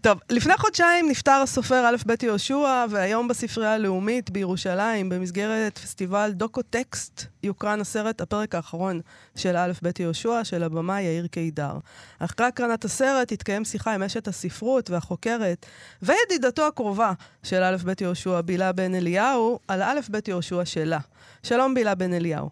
[0.05, 7.27] טוב, לפני חודשיים נפטר הסופר א' ב' יהושע, והיום בספרייה הלאומית בירושלים, במסגרת פסטיבל דוקו-טקסט,
[7.43, 8.99] יוקרן הסרט הפרק האחרון
[9.35, 11.73] של א' ב' יהושע, של הבמאי יאיר קידר.
[12.19, 15.65] אחרי הקרנת הסרט התקיים שיחה עם אשת הספרות והחוקרת,
[16.01, 17.11] וידידתו הקרובה
[17.43, 20.99] של א' ב' יהושע, בילה בן אליהו, על א' ב' יהושע שלה.
[21.43, 22.49] שלום בילה בן אליהו.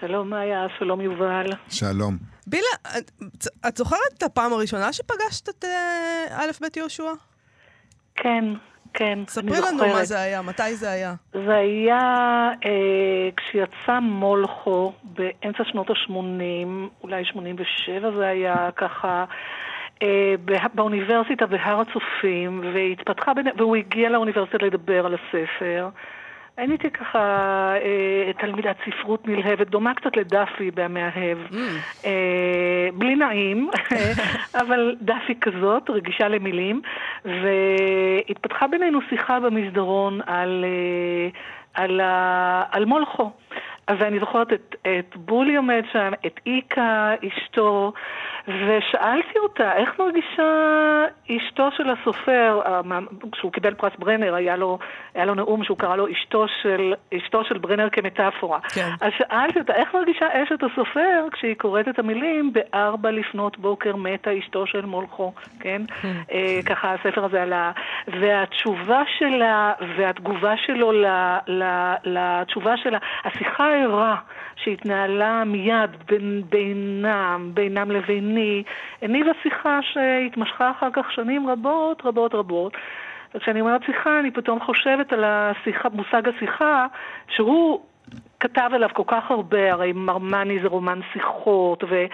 [0.00, 1.46] שלום מאיה, שלום יובל.
[1.68, 2.35] שלום.
[2.46, 3.10] בילה, את,
[3.68, 7.12] את זוכרת את הפעם הראשונה שפגשת את אה, א' ב' יהושע?
[8.14, 8.44] כן,
[8.94, 9.94] כן, ספרי לנו זוכרת.
[9.94, 11.14] מה זה היה, מתי זה היה.
[11.32, 12.00] זה היה
[12.64, 16.68] אה, כשיצא מולכו באמצע שנות ה-80,
[17.02, 19.24] אולי 87 זה היה ככה,
[20.02, 20.34] אה,
[20.74, 23.46] באוניברסיטה בהר הצופים, והתפתחה, בין...
[23.56, 25.88] והוא הגיע לאוניברסיטה לדבר על הספר.
[26.58, 27.18] אני הייתי ככה
[27.82, 31.38] אה, תלמידת ספרות נלהבת, דומה קצת לדאפי במאהב.
[31.50, 31.56] Mm.
[32.04, 33.70] אה, בלי נעים,
[34.60, 36.80] אבל דאפי כזאת, רגישה למילים,
[37.24, 41.28] והתפתחה בינינו שיחה במסדרון על, אה,
[41.84, 43.30] על, ה- על מולכו.
[43.86, 47.92] אז אני זוכרת את, את בולי עומד שם, את איקה, אשתו,
[48.48, 50.42] ושאלתי אותה, איך מרגישה
[51.30, 52.60] אשתו של הסופר,
[53.32, 54.78] כשהוא קיבל פרס ברנר, היה לו,
[55.14, 58.60] היה לו נאום שהוא קרא לו אשתו של, אשתו של ברנר כמטאפורה.
[58.60, 58.90] כן.
[59.00, 64.38] אז שאלתי אותה, איך מרגישה אשת הסופר כשהיא קוראת את המילים בארבע לפנות בוקר מתה
[64.38, 65.82] אשתו של מולכו, כן?
[66.32, 67.72] אה, ככה הספר הזה עלה.
[68.20, 71.06] והתשובה שלה, והתגובה שלו ל,
[71.46, 71.62] ל,
[72.04, 74.16] לתשובה שלה, השיחה הערה
[74.56, 78.62] שהתנהלה מיד בין, בינם, בינם לביני,
[79.02, 82.72] הניבה שיחה שהתמשכה אחר כך שנים רבות, רבות, רבות.
[83.34, 86.86] וכשאני אומרת שיחה, אני פתאום חושבת על השיחה, מושג השיחה,
[87.28, 87.80] שהוא
[88.40, 92.04] כתב עליו כל כך הרבה, הרי מרמני זה רומן שיחות, ו...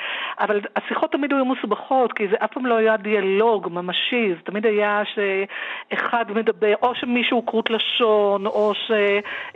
[0.41, 4.67] אבל השיחות תמיד היו מסובכות, כי זה אף פעם לא היה דיאלוג ממשי, זה תמיד
[4.67, 8.91] היה שאחד מדבר, או שמישהו כרות לשון, או ש...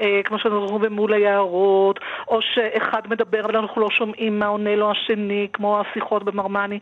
[0.00, 4.90] אה, שאנחנו רואים מול היערות, או שאחד מדבר אבל אנחנו לא שומעים מה עונה לו
[4.90, 6.78] השני, כמו השיחות במרמני.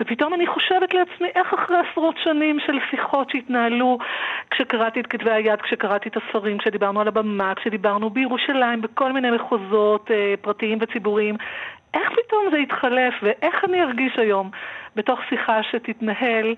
[0.00, 3.98] ופתאום אני חושבת לעצמי, איך אחרי עשרות שנים של שיחות שהתנהלו,
[4.50, 10.10] כשקראתי את כתבי היד, כשקראתי את הספרים, כשדיברנו על הבמה, כשדיברנו בירושלים, בכל מיני מחוזות
[10.10, 11.36] אה, פרטיים וציבוריים,
[11.94, 14.50] איך פתאום זה התחלף, ואיך אני ארגיש היום
[14.96, 16.54] בתוך שיחה שתתנהל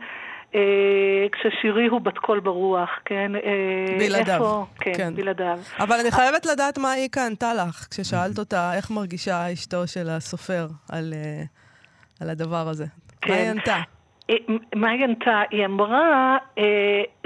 [0.54, 3.32] אה, כששירי הוא בת קול ברוח, כן?
[3.36, 4.34] אה, בלעדיו.
[4.34, 4.66] איפה?
[4.80, 5.14] כן, כן.
[5.14, 5.58] בלעדיו.
[5.78, 10.66] אבל אני חייבת לדעת מה איקה ענתה לך, כששאלת אותה איך מרגישה אשתו של הסופר
[10.88, 11.42] על, אה,
[12.20, 12.86] על הדבר הזה.
[13.20, 13.32] כן.
[13.32, 13.76] מה היא ענתה?
[14.74, 15.42] מה היא ענתה?
[15.50, 16.64] היא אמרה, אה,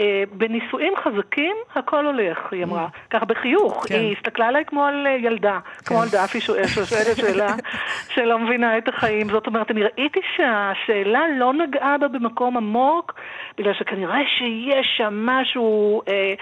[0.01, 2.87] אה, בנישואים חזקים הכל הולך, היא אמרה.
[3.11, 3.87] ככה בחיוך.
[3.89, 3.95] כן.
[3.95, 7.47] היא הסתכלה עליי כמו על אה, ילדה, כמו על דאפי שואל- ששואלת שאלה
[8.15, 9.29] שלא מבינה את החיים.
[9.29, 13.15] זאת אומרת, אני ראיתי שהשאלה לא נגעה בה במקום עמוק,
[13.59, 16.33] בגלל שכנראה שיש שם משהו אה,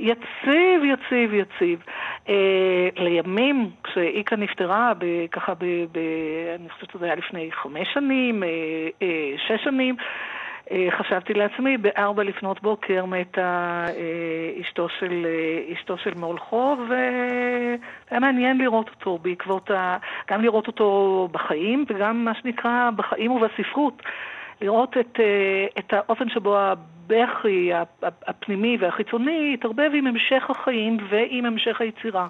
[0.00, 1.82] יציב, יציב, יציב.
[2.28, 4.92] אה, לימים, כשאיקה נפטרה,
[5.32, 5.98] ככה, ב, ב,
[6.58, 8.48] אני חושבת שזה היה לפני חמש שנים, אה,
[9.02, 9.96] אה, שש שנים,
[10.90, 13.84] חשבתי לעצמי, בארבע לפנות בוקר מתה
[14.60, 15.26] אשתו של,
[15.72, 19.96] אשתו של מולכו, והיה מעניין לראות אותו בעקבות ה...
[20.30, 24.02] גם לראות אותו בחיים, וגם מה שנקרא בחיים ובספרות.
[24.60, 25.20] לראות את,
[25.78, 26.56] את האופן שבו
[27.10, 27.70] הבכי
[28.26, 32.28] הפנימי והחיצוני התערבב עם המשך החיים ועם המשך היצירה.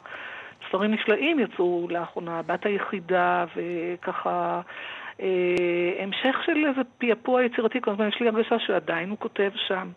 [0.68, 4.60] ספרים נפלאים יצאו לאחרונה, בת היחידה וככה
[5.20, 9.88] אה, המשך של איזה פעפוע יצירתי, כל הזמן יש לי הרגשה שעדיין הוא כותב שם.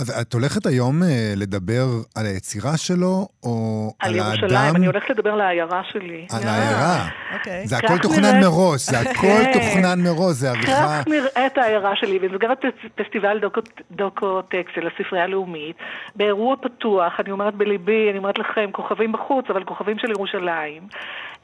[0.00, 1.84] אז את הולכת היום אה, לדבר
[2.16, 4.76] על היצירה שלו, או על על ירושלים, האדם?
[4.76, 6.26] אני הולכת לדבר על העיירה שלי.
[6.30, 7.08] על אה, העיירה.
[7.34, 7.66] אוקיי.
[7.66, 9.52] זה הכל תוכנן מראש, זה הכל כן.
[9.52, 10.66] תוכנן מראש, זה עריכה...
[10.72, 12.58] כך נראית העיירה שלי במסגרת
[12.94, 15.76] פסטיבל דוקו- דוקו-טקסט של הספרייה הלאומית,
[16.16, 20.82] באירוע פתוח, אני אומרת בליבי, אני אומרת לכם, כוכבים בחוץ, אבל כוכבים של ירושלים.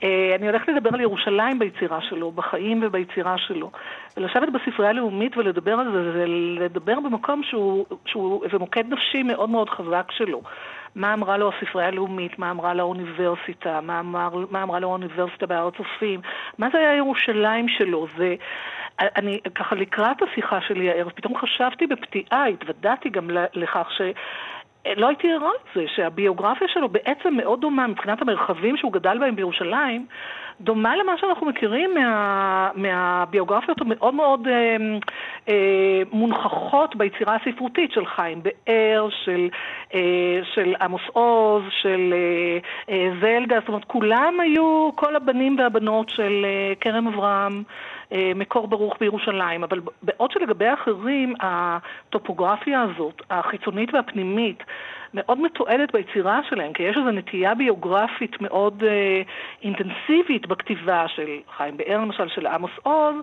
[0.03, 3.71] אה, אני הולכת לדבר על ירושלים ביצירה שלו, בחיים וביצירה שלו.
[4.17, 6.25] ולשבת בספרייה הלאומית ולדבר על זה, זה
[6.59, 10.43] לדבר במקום שהוא, שהוא איזה מוקד נפשי מאוד מאוד חזק שלו.
[10.95, 15.47] מה אמרה לו הספרייה הלאומית, מה אמרה לו האוניברסיטה, מה, אמר, מה אמרה לו האוניברסיטה
[15.47, 16.21] בהר הצופים,
[16.59, 18.07] מה זה היה ירושלים שלו.
[18.19, 18.35] זה,
[19.01, 24.01] אני ככה לקראת השיחה שלי הערב, פתאום חשבתי בפתיעה, התוודעתי גם לכך ש...
[24.97, 30.07] לא הייתי ערה לזה, שהביוגרפיה שלו בעצם מאוד דומה מבחינת המרחבים שהוא גדל בהם בירושלים,
[30.61, 34.77] דומה למה שאנחנו מכירים מה, מהביוגרפיות המאוד מאוד אה,
[35.49, 39.49] אה, מונחחות ביצירה הספרותית של חיים באר, של,
[39.95, 42.59] אה, של עמוס עוז, של אה,
[42.95, 47.63] אה, זלדה, זאת אומרת כולם היו, כל הבנים והבנות של אה, כרם אברהם.
[48.13, 54.63] אה, מקור ברוך בירושלים, אבל בעוד שלגבי האחרים, הטופוגרפיה הזאת, החיצונית והפנימית,
[55.17, 59.23] מאוד מתועדת ביצירה שלהם, כי יש איזו נטייה ביוגרפית מאוד אה,
[59.63, 63.15] אינטנסיבית בכתיבה של חיים באר, למשל, של עמוס עוז,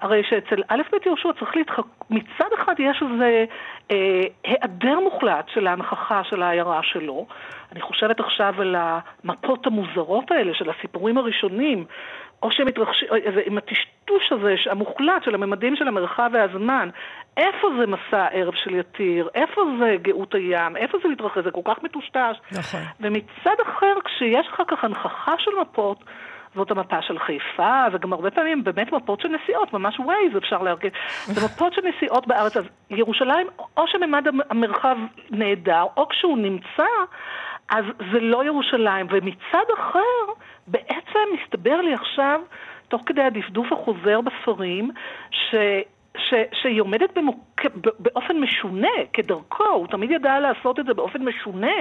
[0.00, 1.84] הרי שאצל א' ב' יהושע צריך להתחק...
[2.10, 3.44] מצד אחד יש איזה
[3.90, 7.26] אה, היעדר מוחלט של ההנכחה של העיירה שלו.
[7.72, 11.84] אני חושבת עכשיו על המפות המוזרות האלה של הסיפורים הראשונים,
[12.42, 13.08] או שהם מתרחשים,
[13.46, 16.88] עם הטשטוש הזה המוחלט של הממדים של המרחב והזמן.
[17.36, 19.28] איפה זה מסע הערב של יתיר?
[19.34, 20.76] איפה זה גאות הים?
[20.76, 21.44] איפה זה מתרחש?
[21.44, 22.36] זה כל כך מטושטש.
[22.52, 22.80] נכון.
[23.00, 26.04] ומצד אחר, כשיש אחר כך הנכחה של מפות,
[26.54, 30.92] זאת המפה של חיפה, וגם הרבה פעמים באמת מפות של נסיעות, ממש ווייז אפשר להרכיב.
[31.24, 32.56] זה מפות של נסיעות בארץ.
[32.56, 34.96] אז ירושלים, או שממד המרחב
[35.30, 36.86] נהדר, או כשהוא נמצא,
[37.70, 39.06] אז זה לא ירושלים.
[39.10, 40.32] ומצד אחר,
[40.66, 42.40] בעצם מסתבר לי עכשיו,
[42.88, 44.90] תוך כדי הדפדוף החוזר בספרים,
[45.30, 45.54] ש...
[46.16, 47.38] ש, שהיא עומדת במוק...
[47.98, 51.76] באופן משונה, כדרכו, הוא תמיד ידע לעשות את זה באופן משונה,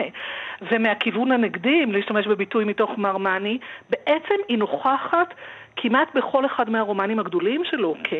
[0.62, 3.58] ומהכיוון הנגדי, אם להשתמש בביטוי מתוך מרמני,
[3.90, 5.34] בעצם היא נוכחת
[5.76, 8.14] כמעט בכל אחד מהרומנים הגדולים שלו כ...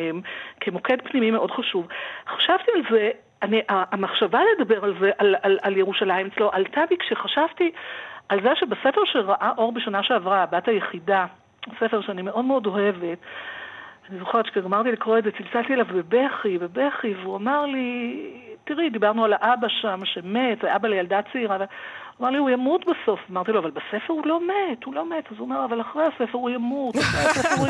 [0.60, 1.88] כמוקד פנימי מאוד חשוב.
[2.28, 3.10] חשבתי על זה,
[3.42, 7.70] אני, המחשבה לדבר על זה, על, על, על ירושלים אצלו, עלתה בי כשחשבתי
[8.28, 11.26] על זה שבספר שראה אור בשנה שעברה, הבת היחידה,
[11.78, 13.18] ספר שאני מאוד מאוד אוהבת,
[14.10, 18.16] אני זוכרת שכשגמרתי לקרוא את זה, צלצלתי אליו בבכי, בבכי, והוא אמר לי,
[18.64, 21.56] תראי, דיברנו על האבא שם שמת, זה אבא לילדה צעירה,
[22.20, 23.20] אמר לי, הוא ימות בסוף.
[23.30, 25.24] אמרתי לו, אבל בספר הוא לא מת, הוא לא מת.
[25.32, 27.66] אז הוא אומר, אבל אחרי הספר הוא ימות, אחרי הספר הוא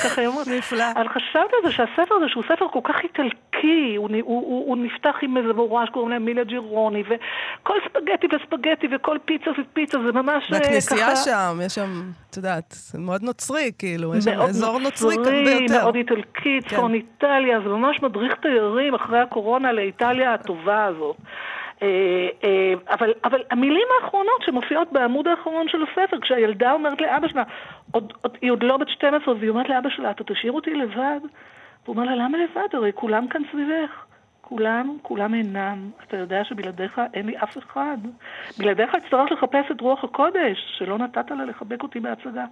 [0.04, 0.46] ככה ימות.
[0.46, 0.84] נפלא.
[0.96, 4.76] אבל חשבתי על זה שהספר הזה, שהוא ספר כל כך איטלקי, הוא, הוא, הוא, הוא
[4.76, 10.12] נפתח עם איזה מורה שקוראים להם מילה ג'ירוני, וכל ספגטי וספגטי וכל פיצה ופיצה, זה
[10.12, 10.54] ממש ככה...
[10.54, 15.44] והכנסייה שם, יש שם, את יודעת, זה מאוד נוצרי, כאילו, יש שם אזור נוצרי כאן
[15.44, 15.82] ביותר.
[15.82, 16.94] מאוד איטלקי, צפון כן.
[16.94, 21.16] איטליה, זה ממש מדריך תיירים אחרי הקורונה לאיטליה הטובה הזאת.
[21.82, 27.42] אה, אה, אבל, אבל המילים האחרונות שמופיעות בעמוד האחרון של הספר, כשהילדה אומרת לאבא שלה,
[27.90, 31.20] עוד, עוד, היא עוד לא בת 12, והיא אומרת לאבא שלה, אתה תשאיר אותי לבד?
[31.84, 32.68] והוא אומר לה, למה לבד?
[32.72, 34.04] הרי כולם כאן סביבך.
[34.40, 35.90] כולם, כולם אינם.
[36.08, 37.96] אתה יודע שבלעדיך אין לי אף אחד.
[38.58, 42.44] בלעדיך אצטרך לחפש את רוח הקודש, שלא נתת לה לחבק אותי בהצגה.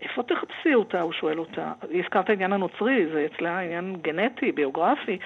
[0.00, 1.00] איפה תחפשי אותה?
[1.00, 1.72] הוא שואל אותה.
[1.94, 5.18] הזכרת העניין הנוצרי, זה אצלה עניין גנטי, ביוגרפי.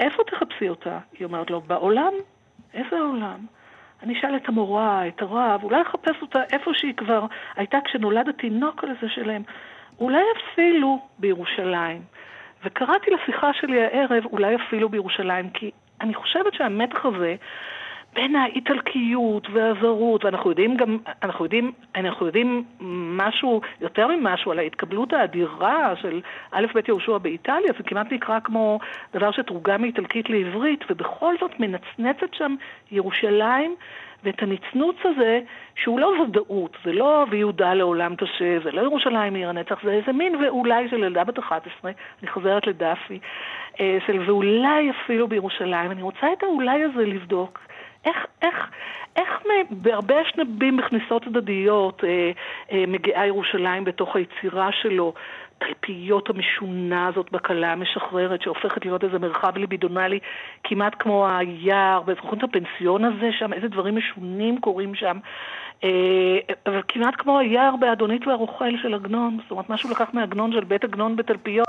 [0.00, 0.98] איפה תחפשי אותה?
[1.18, 2.12] היא אומרת לו, בעולם.
[2.74, 3.38] איזה עולם?
[4.02, 8.84] אני אשאל את המורה, את הרב, אולי אחפש אותה איפה שהיא כבר הייתה כשנולד התינוק
[8.84, 9.42] הזה שלהם.
[10.00, 12.02] אולי אפילו בירושלים.
[12.64, 17.34] וקראתי לשיחה שלי הערב, אולי אפילו בירושלים, כי אני חושבת שהמתח הזה
[18.14, 22.64] בין האיטלקיות והזרות, ואנחנו יודעים גם, אנחנו יודעים, אנחנו יודעים
[23.16, 28.78] משהו, יותר ממשהו, על ההתקבלות האדירה של א' ב' יהושע באיטליה, זה כמעט נקרא כמו
[29.14, 32.54] דבר שתורגם מאיטלקית לעברית, ובכל זאת מנצנצת שם
[32.90, 33.76] ירושלים,
[34.24, 35.40] ואת הנצנוץ הזה,
[35.76, 40.12] שהוא לא ודאות, זה לא ויהודה לעולם קשה, זה לא ירושלים עיר הנצח, זה איזה
[40.12, 41.90] מין ואולי של ילדה בת 11,
[42.22, 43.18] אני חוזרת לדאפי,
[43.80, 45.90] אה, של ואולי אפילו בירושלים.
[45.90, 47.60] אני רוצה את האולי הזה לבדוק.
[48.04, 48.70] איך, איך,
[49.16, 52.30] איך בהרבה אשנבים בכניסות הדדיות אה,
[52.72, 55.14] אה, מגיעה ירושלים בתוך היצירה שלו,
[55.58, 60.18] תלפיות המשונה הזאת בקלה המשחררת, שהופכת להיות איזה מרחב ליבידונלי
[60.64, 65.18] כמעט כמו היער, ולפחות הפנסיון הזה שם, איזה דברים משונים קורים שם.
[65.84, 70.64] אה, אבל כמעט כמו היער באדונית והרוכל של עגנון, זאת אומרת, משהו לקח מעגנון של
[70.64, 71.66] בית עגנון בתלפיות,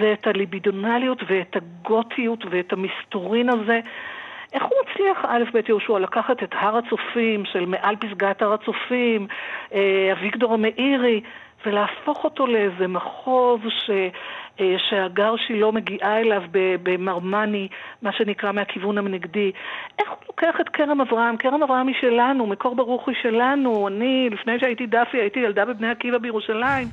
[0.00, 3.80] זה את הליבידונליות ואת הגותיות ואת המסתורין הזה.
[4.54, 9.26] איך הוא מצליח, א' ב' יהושע, לקחת את הר הצופים של מעל פסגת הר הצופים,
[9.74, 11.20] אה, אביגדור המאירי,
[11.66, 13.90] ולהפוך אותו לאיזה מחוז ש...
[14.60, 16.42] אה, שהגר שילה מגיעה אליו
[16.82, 17.68] במרמני,
[18.02, 19.52] מה שנקרא מהכיוון הנגדי.
[19.98, 21.36] איך הוא לוקח את כרם אברהם?
[21.36, 23.88] כרם אברהם היא שלנו, מקור ברוך היא שלנו.
[23.88, 26.88] אני, לפני שהייתי דפי, הייתי ילדה בבני עקיבא בירושלים.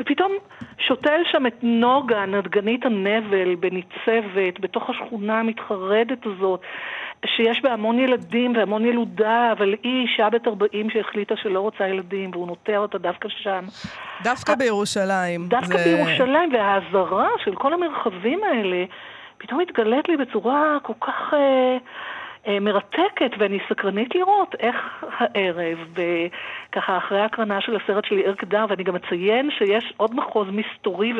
[0.00, 0.32] ופתאום
[0.78, 6.60] שותל שם את נוגה, נדגנית הנבל, בניצבת, בתוך השכונה המתחרדת הזאת.
[7.26, 12.30] שיש בה המון ילדים והמון ילודה, אבל היא אישה בת 40 שהחליטה שלא רוצה ילדים,
[12.32, 13.64] והוא נוטע אותה דווקא שם.
[14.22, 15.48] דווקא בירושלים.
[15.48, 15.84] דווקא זה...
[15.84, 18.84] בירושלים, וההזרה של כל המרחבים האלה
[19.38, 21.34] פתאום מתגלית לי בצורה כל כך...
[21.34, 21.78] אה, אה,
[22.60, 24.76] מרתקת, ואני סקרנית לראות איך
[25.18, 25.78] הערב,
[26.72, 31.12] ככה אחרי ההקרנה של הסרט שלי, ער קדר, ואני גם אציין שיש עוד מחוז מסתורי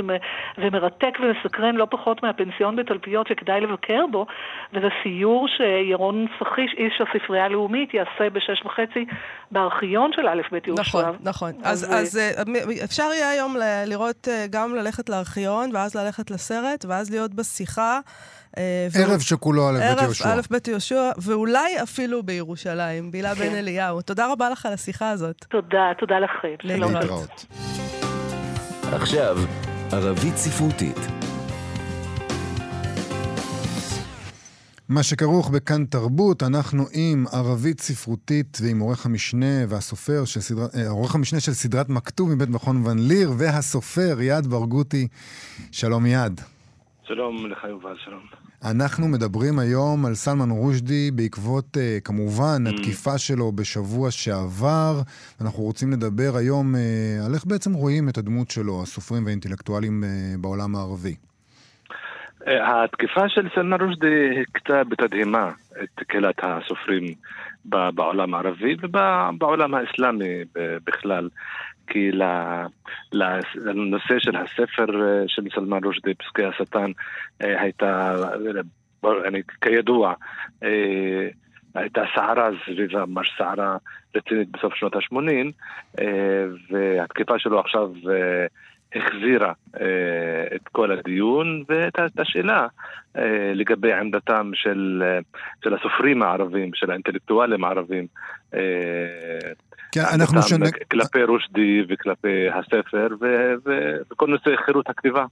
[0.59, 4.27] ומרתק ומסקרן לא פחות מהפנסיון בתלפיות שכדאי לבקר בו,
[4.73, 9.07] וזה סיור שירון סחיש, איש הספרייה הלאומית, יעשה בשש וחצי
[9.51, 10.83] בארכיון של א' ב' יהושע.
[10.83, 11.53] נכון, נכון.
[11.65, 13.57] אז, אז, אז אה, אפשר יהיה היום
[13.87, 18.01] לראות, אה, גם ללכת לארכיון, ואז ללכת לסרט, ואז להיות בשיחה.
[18.59, 20.29] אה, ערב שכולו א' ב' יהושע.
[20.29, 23.55] ערב א' ב' יהושע, ואולי אפילו בירושלים, בילה בן כן.
[23.55, 24.03] אליהו.
[24.03, 25.45] תודה רבה לך על השיחה הזאת.
[25.51, 26.55] תודה, תודה לכם.
[26.64, 27.47] להתראות.
[28.93, 29.38] עכשיו,
[29.93, 30.99] ערבית ספרותית.
[34.88, 40.88] מה שכרוך בכאן תרבות, אנחנו עם ערבית ספרותית ועם עורך המשנה והסופר של סדרת, אה,
[40.88, 45.09] עורך המשנה של סדרת מכתוב מבית מכון ון ליר והסופר יעד ברגותי.
[45.71, 46.40] שלום יעד.
[47.07, 48.23] שלום לך יובל, שלום.
[48.71, 52.71] אנחנו מדברים היום על סלמן רושדי בעקבות, uh, כמובן, mm.
[52.71, 54.95] התקיפה שלו בשבוע שעבר.
[55.40, 60.40] אנחנו רוצים לדבר היום uh, על איך בעצם רואים את הדמות שלו, הסופרים והאינטלקטואלים uh,
[60.40, 61.14] בעולם הערבי.
[62.47, 65.51] אה, התקיפה של סלמן רושדי הכתה בתדהמה
[65.83, 67.14] את קהילת הסופרים
[67.64, 70.45] בעולם הערבי ובעולם האסלאמי
[70.87, 71.29] בכלל.
[71.87, 72.11] כי
[73.57, 74.87] לנושא של הספר
[75.27, 76.90] של סלמן רושדי, פסקי השטן,
[77.40, 78.14] הייתה,
[79.61, 80.14] כידוע,
[81.75, 83.77] הייתה סערה סביבה, ממש סערה
[84.16, 85.53] רצינית בסוף שנות ה-80,
[86.70, 87.90] והתקיפה שלו עכשיו
[88.94, 92.66] החזירה אה, את כל הדיון ואת השאלה
[93.16, 95.18] אה, לגבי עמדתם של, אה,
[95.64, 98.07] של הסופרים הערבים, של האינטלקטואלים הערבים.
[99.94, 100.66] כן, אנחנו שונה...
[100.90, 105.24] כלפי רושדי וכלפי הספר ו- ו- וכל נושא חירות הכתיבה.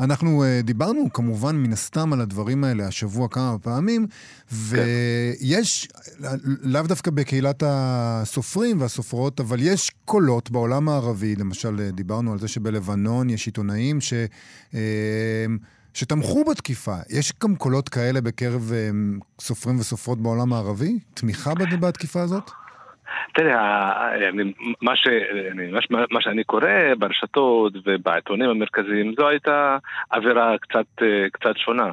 [0.00, 4.06] אנחנו uh, דיברנו כמובן מן הסתם על הדברים האלה השבוע כמה פעמים,
[4.52, 6.28] ויש, כן.
[6.62, 12.48] לאו דווקא בקהילת הסופרים והסופרות, אבל יש קולות בעולם הערבי, למשל אה, דיברנו על זה
[12.48, 14.14] שבלבנון יש עיתונאים ש...
[14.70, 14.76] Uh,
[15.94, 16.96] שתמכו בתקיפה.
[17.10, 18.72] יש גם קולות כאלה בקרב
[19.40, 20.98] סופרים וסופרות בעולם הערבי?
[21.14, 22.50] תמיכה בתקיפה הזאת?
[23.34, 24.10] תראה,
[24.82, 25.08] מה, ש,
[26.10, 29.78] מה שאני קורא ברשתות ובעיתונים המרכזיים, זו הייתה
[30.12, 31.90] אווירה קצת, קצת שונה.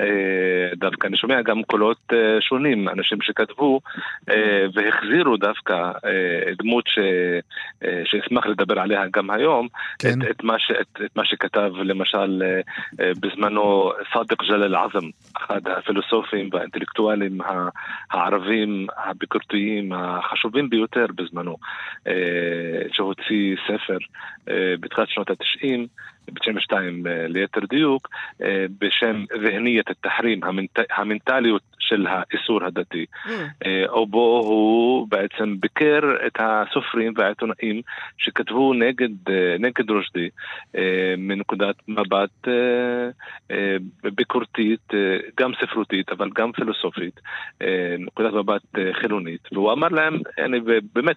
[0.00, 3.80] אה, דווקא אני שומע גם קולות אה, שונים, אנשים שכתבו
[4.30, 5.92] אה, והחזירו דווקא
[6.58, 6.98] דמות ש,
[8.04, 10.22] שאשמח לדבר עליה גם היום, כן.
[10.22, 12.42] את, את, מה ש, את, את מה שכתב למשל
[12.94, 15.06] בזמנו סאדק ג'לאל עזם,
[15.36, 17.38] אחד הפילוסופים והאינטלקטואלים
[18.10, 20.84] הערבים הביקורתיים החשובים ביותר.
[20.84, 21.56] ביותר בזמנו,
[22.06, 23.98] אה, שהוציא ספר
[24.48, 25.86] אה, בתחילת שנות התשעים,
[26.32, 26.74] ב-92
[27.28, 28.08] ליתר דיוק,
[28.42, 30.40] אה, בשם והניית את-תחרים,
[30.90, 33.30] המנטליות של האיסור הדתי, mm.
[34.06, 37.82] בו הוא בעצם ביקר את הסופרים והעיתונאים
[38.18, 39.08] שכתבו נגד,
[39.58, 40.28] נגד רושדי
[41.18, 42.48] מנקודת מבט
[44.14, 44.92] ביקורתית,
[45.40, 47.20] גם ספרותית, אבל גם פילוסופית,
[47.98, 50.60] נקודת מבט חילונית, והוא אמר להם, אני
[50.92, 51.16] באמת,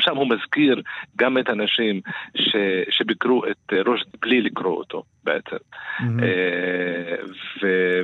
[0.00, 0.82] שם הוא מזכיר
[1.16, 2.00] גם את האנשים
[2.36, 2.56] ש,
[2.90, 5.56] שביקרו את רושדי בלי לקרוא אותו בעצם.
[5.56, 6.04] Mm-hmm.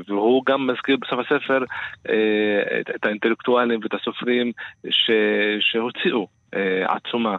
[0.08, 1.64] והוא גם מזכיר בסוף הספר
[2.08, 4.52] אה, את האינטלקטואלים ואת הסופרים
[4.90, 5.10] ש,
[5.60, 7.36] שהוציאו אה, עצומה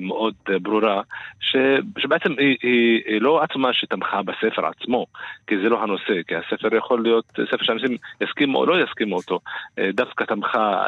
[0.00, 1.02] מאוד ברורה,
[1.40, 1.56] ש,
[1.98, 5.06] שבעצם היא, היא, היא לא עצומה שתמכה בספר עצמו,
[5.46, 9.40] כי זה לא הנושא, כי הספר יכול להיות ספר שאנשים יסכימו או לא יסכימו אותו,
[9.80, 10.86] דווקא תמכה,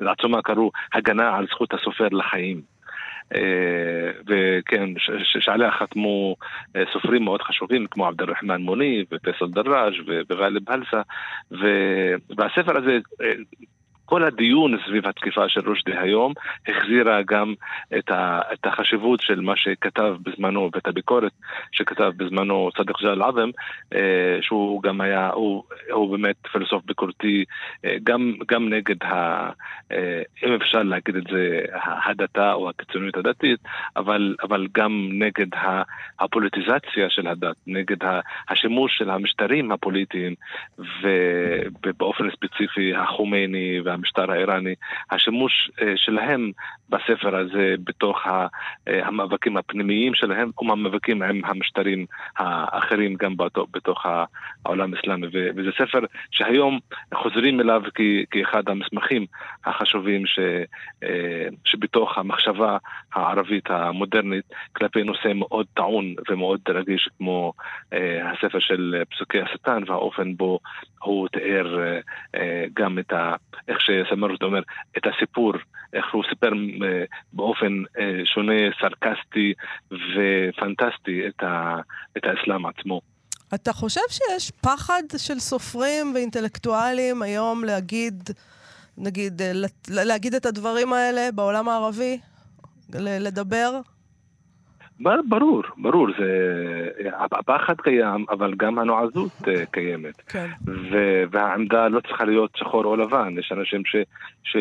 [0.00, 2.77] לעצומה קראו הגנה על זכות הסופר לחיים.
[3.34, 4.90] אה, וכן,
[5.40, 6.36] שעליה חתמו
[6.76, 11.02] אה, סופרים מאוד חשובים כמו עבד אל-רחמן מוני ופסל דראג' וגאלב הלסה
[12.36, 13.32] והספר הזה אה,
[14.08, 16.32] כל הדיון סביב התקיפה של רושדי היום
[16.68, 17.54] החזירה גם
[17.98, 21.32] את, ה, את החשיבות של מה שכתב בזמנו ואת הביקורת
[21.72, 23.50] שכתב בזמנו צדק ג'אל עבם,
[23.94, 27.44] אה, שהוא גם היה, הוא, הוא באמת פילוסוף ביקורתי
[27.84, 29.50] אה, גם, גם נגד, ה,
[29.92, 31.60] אה, אם אפשר להגיד את זה,
[32.04, 33.60] הדתה או הקיצוניות הדתית,
[33.96, 35.46] אבל, אבל גם נגד
[36.20, 37.96] הפוליטיזציה של הדת, נגד
[38.48, 40.34] השימוש של המשטרים הפוליטיים
[40.78, 43.97] ובאופן ספציפי החומייני וה...
[43.98, 44.74] המשטר האיראני,
[45.10, 46.50] השימוש אה, שלהם
[46.88, 48.46] בספר הזה בתוך אה,
[49.06, 52.06] המאבקים הפנימיים שלהם ומאבקים עם המשטרים
[52.36, 53.34] האחרים גם
[53.70, 54.06] בתוך
[54.66, 55.26] העולם האסלאמי.
[55.56, 55.98] וזה ספר
[56.30, 56.78] שהיום
[57.14, 57.82] חוזרים אליו
[58.30, 59.26] כאחד המסמכים
[59.64, 60.22] החשובים
[61.02, 62.76] אה, שבתוך המחשבה
[63.14, 67.52] הערבית המודרנית כלפי נושא מאוד טעון ומאוד רגיש כמו
[68.24, 70.58] הספר של פסוקי השטן והאופן בו
[71.02, 72.00] הוא תיאר
[72.74, 73.34] גם את ה...
[73.68, 74.60] איך שסמרוט אומר,
[74.98, 75.52] את הסיפור,
[75.92, 79.54] איך הוא סיפר אה, באופן אה, שונה, סרקסטי
[79.90, 81.80] ופנטסטי את, ה,
[82.16, 83.00] את האסלאם עצמו.
[83.54, 88.30] אתה חושב שיש פחד של סופרים ואינטלקטואלים היום להגיד,
[88.98, 89.52] נגיד, אה,
[89.88, 92.18] להגיד את הדברים האלה בעולם הערבי?
[92.98, 93.80] לדבר?
[95.00, 96.28] ברור, ברור, זה...
[97.14, 100.16] הפחד קיים, אבל גם הנועזות אה, קיימת.
[100.20, 100.46] כן.
[100.66, 101.22] ו...
[101.30, 103.96] והעמדה לא צריכה להיות שחור או לבן, יש אנשים ש...
[104.44, 104.56] ש...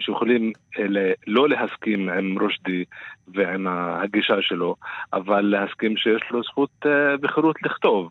[0.00, 0.84] שיכולים אה,
[1.26, 2.84] לא להסכים עם רושדי
[3.28, 4.76] ועם הגישה שלו,
[5.12, 8.10] אבל להסכים שיש לו זכות אה, וחירות לכתוב.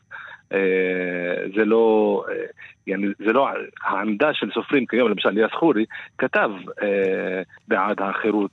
[0.53, 3.49] אה, זה לא, אה, זה לא,
[3.83, 5.85] העמדה של סופרים כיום, למשל ליאס חורי,
[6.17, 8.51] כתב אה, בעד החירות,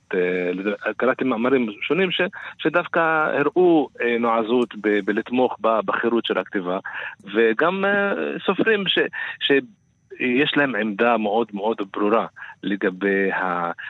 [0.97, 2.21] קראתי מאמרים שונים ש,
[2.57, 2.99] שדווקא
[3.39, 6.79] הראו נועזות ב, בלתמוך בחירות של הכתיבה,
[7.33, 7.85] וגם
[8.45, 8.99] סופרים ש,
[9.39, 9.51] ש
[10.19, 12.25] יש להם עמדה מאוד מאוד ברורה
[12.63, 13.29] לגבי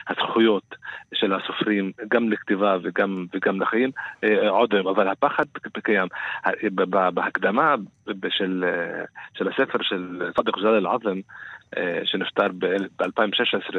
[0.08, 0.74] הזכויות
[1.14, 3.90] של הסופרים, גם לכתיבה וגם, וגם לחיים,
[4.48, 5.44] עוד היום, אבל הפחד
[5.82, 6.08] קיים.
[7.14, 7.74] בהקדמה
[8.28, 8.64] של,
[9.34, 11.20] של הספר של סאדק ג'לאל אל-עזם,
[12.04, 13.76] שנפטר ב-2016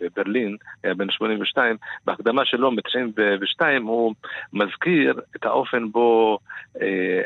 [0.00, 4.14] בברלין, היה בן 82, בהקדמה שלו מ-92 הוא
[4.52, 6.38] מזכיר את האופן בו
[6.82, 7.22] אה,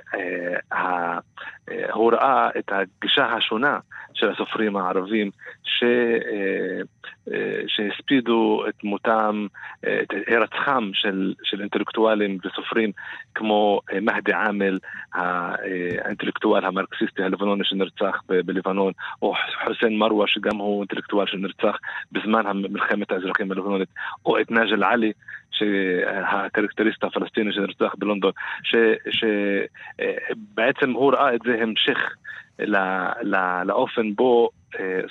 [0.72, 1.18] אה,
[1.92, 3.78] הוא ראה את הגישה השונה
[4.14, 5.30] של הסופרים הערבים
[5.64, 5.88] ש, אה,
[6.32, 6.71] אה,
[7.66, 9.46] שהספידו את מותם,
[9.86, 12.92] אה, את הירצחם של, של אינטלקטואלים וסופרים
[13.34, 14.78] כמו מהדי עמל,
[15.14, 18.92] האינטלקטואל המרקסיסטי הלבנוני שנרצח בלבנון,
[19.22, 21.76] או חוסיין מרווה שגם הוא אינטלקטואל שנרצח
[22.12, 23.88] בזמן מלחמת האזרחים הלבנונית,
[24.26, 25.12] או את נאג'ל עלי
[25.50, 28.32] שהקרקטריסט הפלסטיני שנרצח בלונדון,
[29.10, 31.98] שבעצם הוא ראה את זה המשך
[32.58, 32.80] לא,
[33.22, 34.61] לא, לאופן בו אה,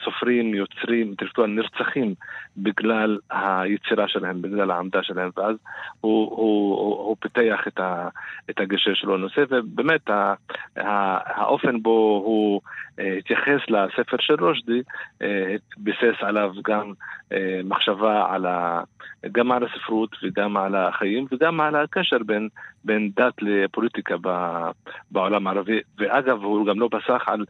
[0.03, 2.13] סופרים, יוצרים, אינטלקטואלים נרצחים
[2.57, 5.55] בגלל היצירה שלהם, בגלל העמדה שלהם, ואז
[6.01, 8.09] הוא, הוא, הוא, הוא פיתח את, ה,
[8.49, 10.33] את הגשר שלו לנושא, ובאמת ה,
[10.77, 12.61] ה, האופן בו הוא
[12.99, 14.81] אה, התייחס לספר של רושדי,
[15.21, 16.93] אה, ביסס עליו גם
[17.63, 18.83] מחשבה על ה,
[19.31, 22.49] גם על הספרות וגם על החיים וגם על הקשר בין,
[22.83, 24.15] בין דת לפוליטיקה
[25.11, 27.45] בעולם הערבי, ואגב, הוא גם לא פסח על,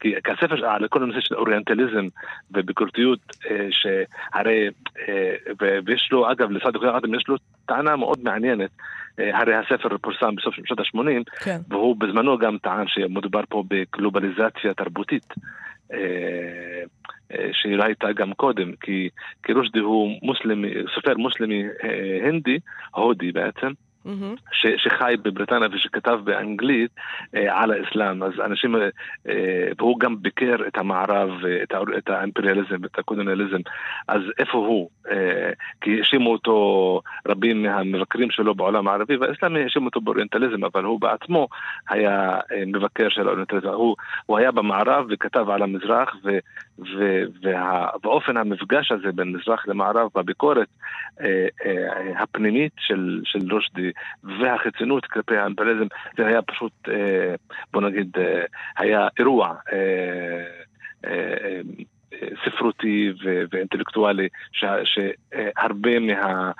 [0.00, 2.08] כי הספר, על כל הנושא של אוריינטליזם
[2.50, 3.18] וביקורתיות,
[3.70, 4.68] שהרי,
[5.84, 7.36] ויש לו, אגב, לסעד אדם יש לו
[7.66, 8.70] טענה מאוד מעניינת.
[9.18, 11.58] הרי הספר פורסם בסוף שנות ה-80, כן.
[11.68, 15.34] והוא בזמנו גם טען שמדובר פה בגלובליזציה תרבותית.
[17.52, 19.08] שהיא לא הייתה גם קודם, כי,
[19.42, 21.64] כי רושדי הוא מוסלמי, סופר מוסלמי
[22.22, 22.58] הינדי,
[22.94, 23.72] הודי בעצם,
[24.06, 24.40] Mm-hmm.
[24.52, 26.90] ש, שחי בבריטניה ושכתב באנגלית
[27.34, 28.88] אה, על האסלאם, אז אנשים, אה,
[29.28, 33.60] אה, והוא גם ביקר את המערב, אה, את, הא, את האימפריאליזם, את הקולוניאליזם,
[34.08, 34.88] אז איפה הוא?
[35.10, 35.50] אה,
[35.80, 41.48] כי האשימו אותו רבים מהמבקרים שלו בעולם הערבי, והאסלאם האשימו אותו באוריינטליזם, אבל הוא בעצמו
[41.88, 43.96] היה אה, מבקר של האוריינטליזם, הוא,
[44.26, 46.38] הוא היה במערב וכתב על המזרח, ו,
[46.78, 50.68] ו, וה, ואופן המפגש הזה בין מזרח למערב בביקורת
[51.20, 53.90] אה, אה, הפנימית של, של רושדי
[54.24, 55.86] והחיצונות כלפי האימפריאליזם,
[56.16, 57.34] זה היה פשוט, אה,
[57.72, 58.42] בוא נגיד, אה,
[58.76, 59.54] היה אירוע.
[59.72, 61.60] אה,
[62.44, 63.12] ספרותי
[63.52, 66.52] ואינטלקטואלי שהרבה מה...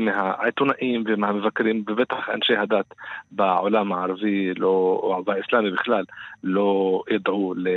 [0.00, 2.94] מהעיתונאים ומהמבקרים, ובטח אנשי הדת
[3.30, 6.04] בעולם הערבי לא, או באסלאמי בכלל,
[6.44, 7.68] לא ידעו ל...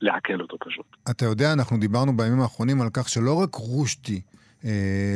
[0.00, 0.86] לעכל אותו פשוט.
[1.10, 4.39] אתה יודע, אנחנו דיברנו בימים האחרונים על כך שלא רק רושדי אה,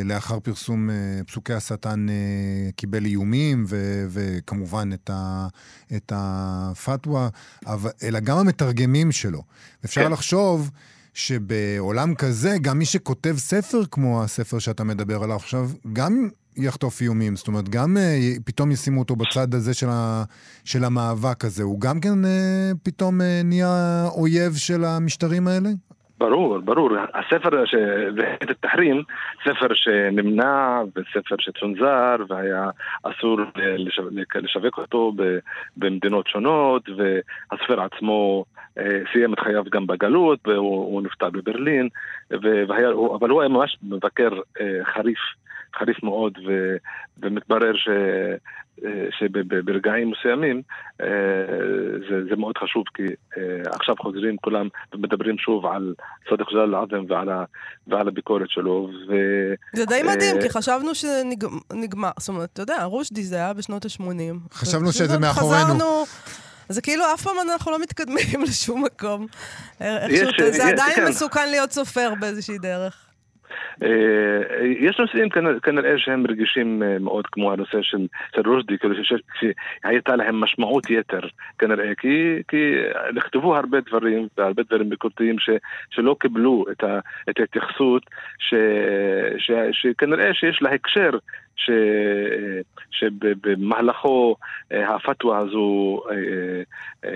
[0.05, 0.95] לאחר פרסום אה,
[1.26, 2.14] פסוקי השטן אה,
[2.76, 5.49] קיבל איומים ו- וכמובן את, ה-
[5.97, 7.28] את הפתווה,
[8.03, 9.42] אלא גם המתרגמים שלו.
[9.84, 10.12] אפשר כן.
[10.12, 10.70] לחשוב
[11.14, 17.36] שבעולם כזה, גם מי שכותב ספר כמו הספר שאתה מדבר עליו עכשיו, גם יחטוף איומים.
[17.36, 20.24] זאת אומרת, גם uh, פתאום ישימו אותו בצד הזה של, ה,
[20.64, 21.62] של המאבק הזה.
[21.62, 22.28] הוא גם כן uh,
[22.82, 25.70] פתאום uh, נהיה אויב של המשטרים האלה?
[26.18, 26.90] ברור, ברור.
[27.14, 27.74] הספר, ש...
[28.16, 29.02] ואת התחרים,
[29.44, 32.70] ספר שנמנע וספר שצונזר והיה
[33.02, 35.12] אסור לשווק, לשווק אותו
[35.76, 38.44] במדינות שונות והספר עצמו
[38.78, 41.88] אה, סיים את חייו גם בגלות והוא נפטר בברלין
[42.30, 42.88] והיה,
[43.18, 45.18] אבל הוא היה ממש מבקר אה, חריף
[45.78, 46.76] חריף מאוד, ו,
[47.18, 47.88] ומתברר ש,
[49.18, 50.62] שברגעים מסוימים
[51.01, 51.07] אה,
[52.09, 53.03] זה, זה מאוד חשוב, כי
[53.37, 55.95] אה, עכשיו חוזרים כולם ומדברים שוב על
[56.31, 57.29] צדק ג'לאל עזם ועל,
[57.87, 58.91] ועל הביקורת שלו.
[59.09, 59.14] ו,
[59.77, 63.85] זה די מדהים, אה, כי חשבנו שנגמר, זאת אומרת, אתה יודע, רושדי זה היה בשנות
[63.85, 64.55] ה-80.
[64.55, 65.64] חשבנו שזה מאחורינו.
[65.64, 66.05] חזרנו...
[66.68, 69.27] זה כאילו אף פעם אנחנו לא מתקדמים לשום מקום.
[69.81, 71.09] איכשהו, זה עדיין כן.
[71.09, 73.07] מסוכן להיות סופר באיזושהי דרך.
[73.82, 75.28] אה, יש נושאים
[75.62, 78.07] כנראה שהם רגישים אה, מאוד כמו הנושא של,
[78.46, 81.20] רושדי, כאילו שהייתה להם משמעות יתר
[81.59, 82.74] כנראה, כי, כי
[83.14, 85.50] נכתבו הרבה דברים והרבה דברים ביקורתיים ש,
[85.90, 86.84] שלא קיבלו את,
[87.30, 88.02] את ההתייחסות
[88.38, 88.55] ש,
[89.38, 91.11] ש, שכנראה שיש לה הקשר
[91.57, 91.70] ש,
[92.90, 94.36] שבמהלכו
[94.72, 96.14] אה, הפתווה הזו אה,
[97.05, 97.11] אה,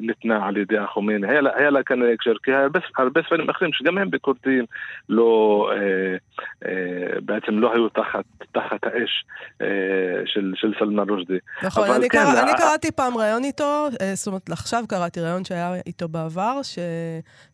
[0.00, 1.24] ניתנה על ידי חומייני.
[1.24, 4.64] היה, היה לה כנראה הקשר, כי הרבה, הרבה ספרים אחרים שגם הם ביקורתיים
[5.08, 5.70] לא,
[7.22, 9.24] בעצם לא היו תחת, תחת האש
[10.24, 11.38] של, של סלמן רושדי.
[11.62, 15.74] נכון, אני, כן, קרא, אני קראתי פעם ראיון איתו, זאת אומרת, עכשיו קראתי ראיון שהיה
[15.86, 16.78] איתו בעבר, ש,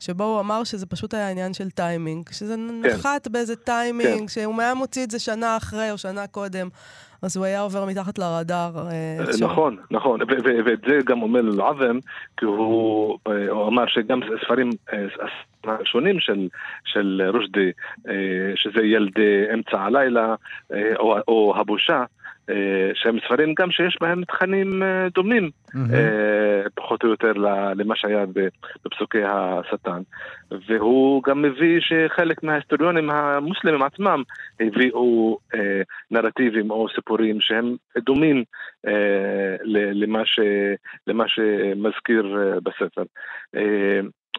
[0.01, 2.91] שבו הוא אמר שזה פשוט היה עניין של טיימינג, שזה כן.
[2.91, 4.29] נחת באיזה טיימינג, כן.
[4.29, 5.84] שהוא היה מוציא את זה שנה אחרי.
[5.91, 6.69] או שנה קודם.
[7.23, 8.71] אז הוא היה עובר מתחת לרדאר.
[8.77, 9.25] אה, אה.
[9.41, 10.21] נכון, נכון,
[10.65, 11.99] ואת זה גם אומר אל-עזם,
[12.37, 14.71] כי הוא אה, הוא אמר שגם ספרים
[15.65, 16.49] השונים של,
[16.85, 17.71] של רושדי,
[18.55, 20.35] שזה ילדי אמצע הלילה,
[20.97, 22.05] או, או הבושה,
[22.95, 27.33] שהם ספרים גם שיש בהם תכנים אה, דומים, אה, פחות או יותר
[27.77, 28.25] למה שהיה
[28.85, 30.03] בפסוקי השטן.
[30.69, 34.23] והוא גם מביא שחלק מההיסטוריונים המוסלמים עצמם
[34.61, 38.45] הביאו אה, נרטיבים או סיפורים שהם דומים
[38.87, 39.57] אה,
[39.95, 40.41] למה, ש,
[41.07, 43.03] למה שמזכיר אה, בספר.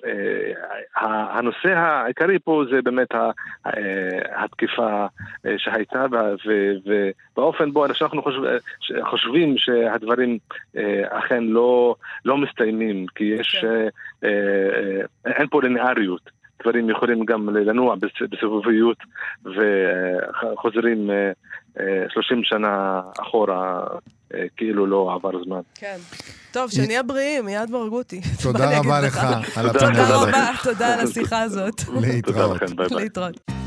[0.05, 3.31] אה, הנושא העיקרי פה זה באמת אה,
[4.35, 5.05] התקיפה
[5.45, 6.05] אה, שהייתה
[6.85, 8.23] ובאופן בו אנחנו
[9.01, 10.37] חושבים שהדברים
[11.09, 11.95] אכן לא,
[12.25, 14.27] לא מסתיימים, כי יש, כן.
[15.25, 16.44] אין פה לינאריות.
[16.65, 18.97] דברים יכולים גם לנוע בס- בסובביות
[19.45, 21.31] וחוזרים אה,
[21.79, 23.83] אה, 30 שנה אחורה,
[24.33, 25.59] אה, כאילו לא עבר זמן.
[25.75, 25.97] כן.
[26.51, 28.21] טוב, שנהיה בריאים, מיד ברגותי.
[28.43, 29.23] תודה רבה לך?
[29.57, 30.15] על תודה הפאנל תודה.
[30.21, 31.81] רבה, תודה על השיחה הזאת.
[32.01, 32.23] להתראות.
[32.25, 33.03] תודה לכם, ביי ביי.
[33.03, 33.64] להתראות.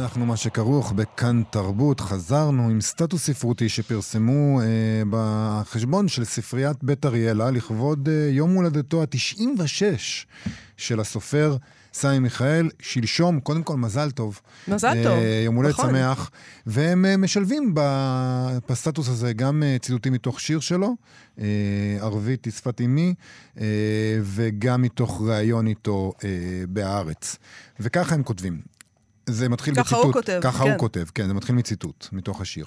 [0.00, 4.66] אנחנו מה שכרוך בכאן תרבות, חזרנו עם סטטוס ספרותי שפרסמו אה,
[5.10, 9.82] בחשבון של ספריית בית אריאלה לכבוד אה, יום הולדתו ה-96
[10.76, 11.56] של הסופר
[11.92, 12.70] סמי מיכאל.
[12.78, 14.40] שלשום, קודם כל מזל טוב.
[14.68, 15.12] מזל טוב.
[15.12, 15.90] אה, יום הולדת נכון.
[15.90, 16.30] שמח.
[16.66, 20.96] והם אה, משלבים ב- בסטטוס הזה גם אה, ציטוטים מתוך שיר שלו,
[21.38, 21.44] אה,
[22.00, 23.14] ערבית היא שפת אמי,
[23.60, 23.64] אה,
[24.22, 26.28] וגם מתוך ראיון איתו אה,
[26.68, 27.36] בהארץ.
[27.80, 28.79] וככה הם כותבים.
[29.26, 30.04] זה מתחיל ככה בציטוט.
[30.04, 30.70] הוא כותב, ככה כן.
[30.70, 32.66] הוא כותב, כן, זה מתחיל מציטוט, מתוך השיר.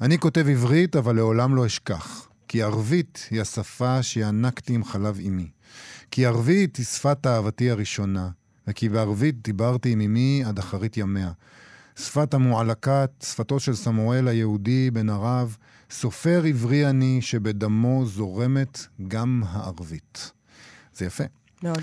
[0.00, 2.28] אני כותב עברית, אבל לעולם לא אשכח.
[2.48, 5.48] כי ערבית היא השפה שינקתי עם חלב אמי.
[6.10, 8.28] כי ערבית היא שפת אהבתי הראשונה.
[8.68, 11.30] וכי בערבית דיברתי עם אמי עד אחרית ימיה.
[11.96, 15.56] שפת המועלקת, שפתו של סמואל היהודי בן ערב,
[15.90, 20.32] סופר עברי אני שבדמו זורמת גם הערבית.
[20.94, 21.24] זה יפה.
[21.62, 21.82] מאוד.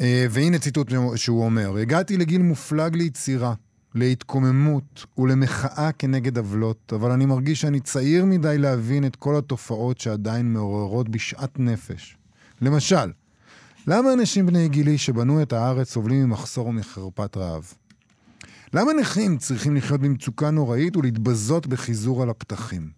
[0.00, 3.54] אה, והנה ציטוט שהוא אומר: הגעתי לגיל מופלג ליצירה,
[3.94, 10.52] להתקוממות ולמחאה כנגד עוולות, אבל אני מרגיש שאני צעיר מדי להבין את כל התופעות שעדיין
[10.52, 12.16] מעוררות בשאט נפש.
[12.60, 13.12] למשל,
[13.86, 17.72] למה אנשים בני גילי שבנו את הארץ סובלים ממחסור ומחרפת רעב?
[18.74, 22.90] למה נכים צריכים לחיות במצוקה נוראית ולהתבזות בחיזור על הפתחים?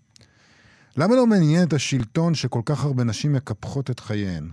[0.97, 4.51] למה לא מעניין את השלטון שכל כך הרבה נשים מקפחות את חייהן?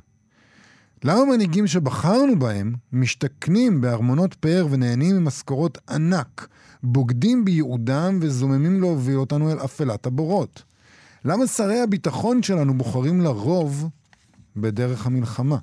[1.04, 6.48] למה מנהיגים שבחרנו בהם משתכנים בארמונות פאר ונהנים ממשכורות ענק,
[6.84, 10.64] בוגדים בייעודם וזוממים להוביל אותנו אל אפלת הבורות?
[11.26, 13.89] למה שרי הביטחון שלנו בוחרים לרוב
[14.56, 15.58] בדרך המלחמה?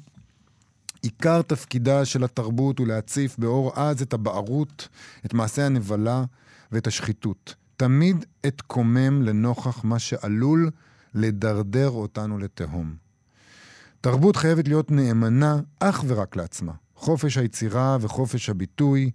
[1.02, 4.88] עיקר תפקידה של התרבות הוא להציף באור עז את הבערות,
[5.26, 6.24] את מעשה הנבלה
[6.72, 7.54] ואת השחיתות.
[7.76, 10.70] תמיד אתקומם לנוכח מה שעלול
[11.14, 13.03] לדרדר אותנו לתהום.
[14.04, 16.72] תרבות חייבת להיות נאמנה אך ורק לעצמה.
[16.96, 19.10] חופש היצירה וחופש הביטוי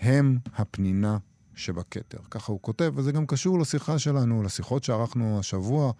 [0.00, 1.18] הם הפנינה
[1.54, 2.18] שבכתר.
[2.30, 5.92] ככה הוא כותב, וזה גם קשור לשיחה שלנו, לשיחות שערכנו השבוע,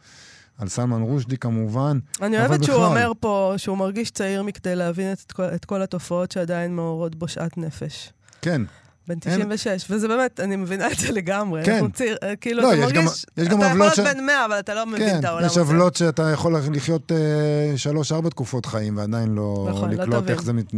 [0.58, 1.98] על סלמן רושדי כמובן.
[2.22, 2.86] אני אוהבת שהוא בכלל.
[2.88, 7.56] אומר פה שהוא מרגיש צעיר מכדי להבין את את כל התופעות שעדיין מעוררות בו שאט
[7.56, 8.12] נפש.
[8.42, 8.62] כן.
[9.08, 11.64] בן אין- 96, וזה באמת, אני מבינה את זה לגמרי.
[11.64, 11.72] כן.
[11.72, 14.00] אנחנו צעיר, אה, כאילו, לא, אתה יש גם- מרגיש, יש גם אתה יכול להיות ש-
[14.00, 15.60] בן 100, אבל אתה לא מבין כן, את העולם יש הזה.
[15.60, 17.16] עוולות שאתה יכול לחיות אה,
[17.78, 20.34] שלוש-ארבע תקופות חיים ועדיין לא נכון, לא לקלוט תבין.
[20.34, 20.72] איך זה מת...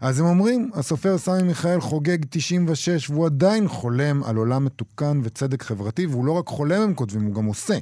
[0.00, 5.62] אז הם אומרים, הסופר סמי מיכאל חוגג 96 והוא עדיין חולם על עולם מתוקן וצדק
[5.62, 7.74] חברתי, והוא לא רק חולם, הם כותבים, הוא גם עושה.
[7.74, 7.80] הוא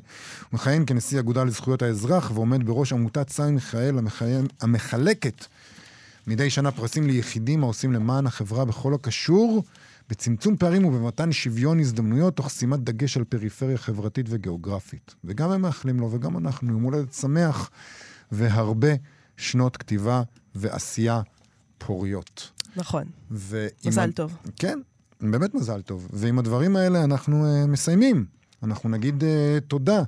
[0.52, 3.98] מכהן כנשיא האגודה לזכויות האזרח ועומד בראש עמותת סמי מיכאל
[4.60, 5.44] המחלקת
[6.26, 9.64] מדי שנה פרסים ליחידים העושים למען החברה בכל הקשור
[10.10, 15.14] בצמצום פערים ובמתן שוויון הזדמנויות, תוך שימת דגש על פריפריה חברתית וגיאוגרפית.
[15.24, 17.70] וגם הם מאחלים לו, וגם אנחנו, יום הולדת שמח,
[18.32, 18.88] והרבה
[19.36, 20.22] שנות כתיבה
[20.54, 21.20] ועשייה
[21.78, 22.50] פוריות.
[22.76, 23.04] נכון,
[23.84, 24.36] מזל ה- טוב.
[24.56, 24.78] כן,
[25.20, 26.08] באמת מזל טוב.
[26.12, 28.26] ועם הדברים האלה אנחנו uh, מסיימים.
[28.62, 29.26] אנחנו נגיד uh,
[29.68, 30.02] תודה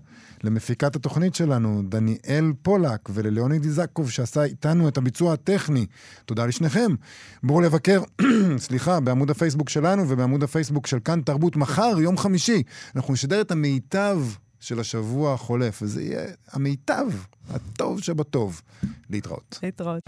[0.45, 5.87] למפיקת התוכנית שלנו, דניאל פולק, ולליאוניד איזקוב, שעשה איתנו את הביצוע הטכני.
[6.25, 6.95] תודה לשניכם.
[7.43, 8.03] בואו לבקר,
[8.59, 11.57] סליחה, בעמוד הפייסבוק שלנו ובעמוד הפייסבוק של כאן תרבות.
[11.57, 12.63] מחר, יום חמישי,
[12.97, 14.19] אנחנו נשדר את המיטב
[14.61, 17.07] של השבוע החולף, וזה יהיה המיטב,
[17.51, 18.63] הטוב שבטוב.
[19.11, 19.59] להתראות.
[19.63, 20.03] להתראות.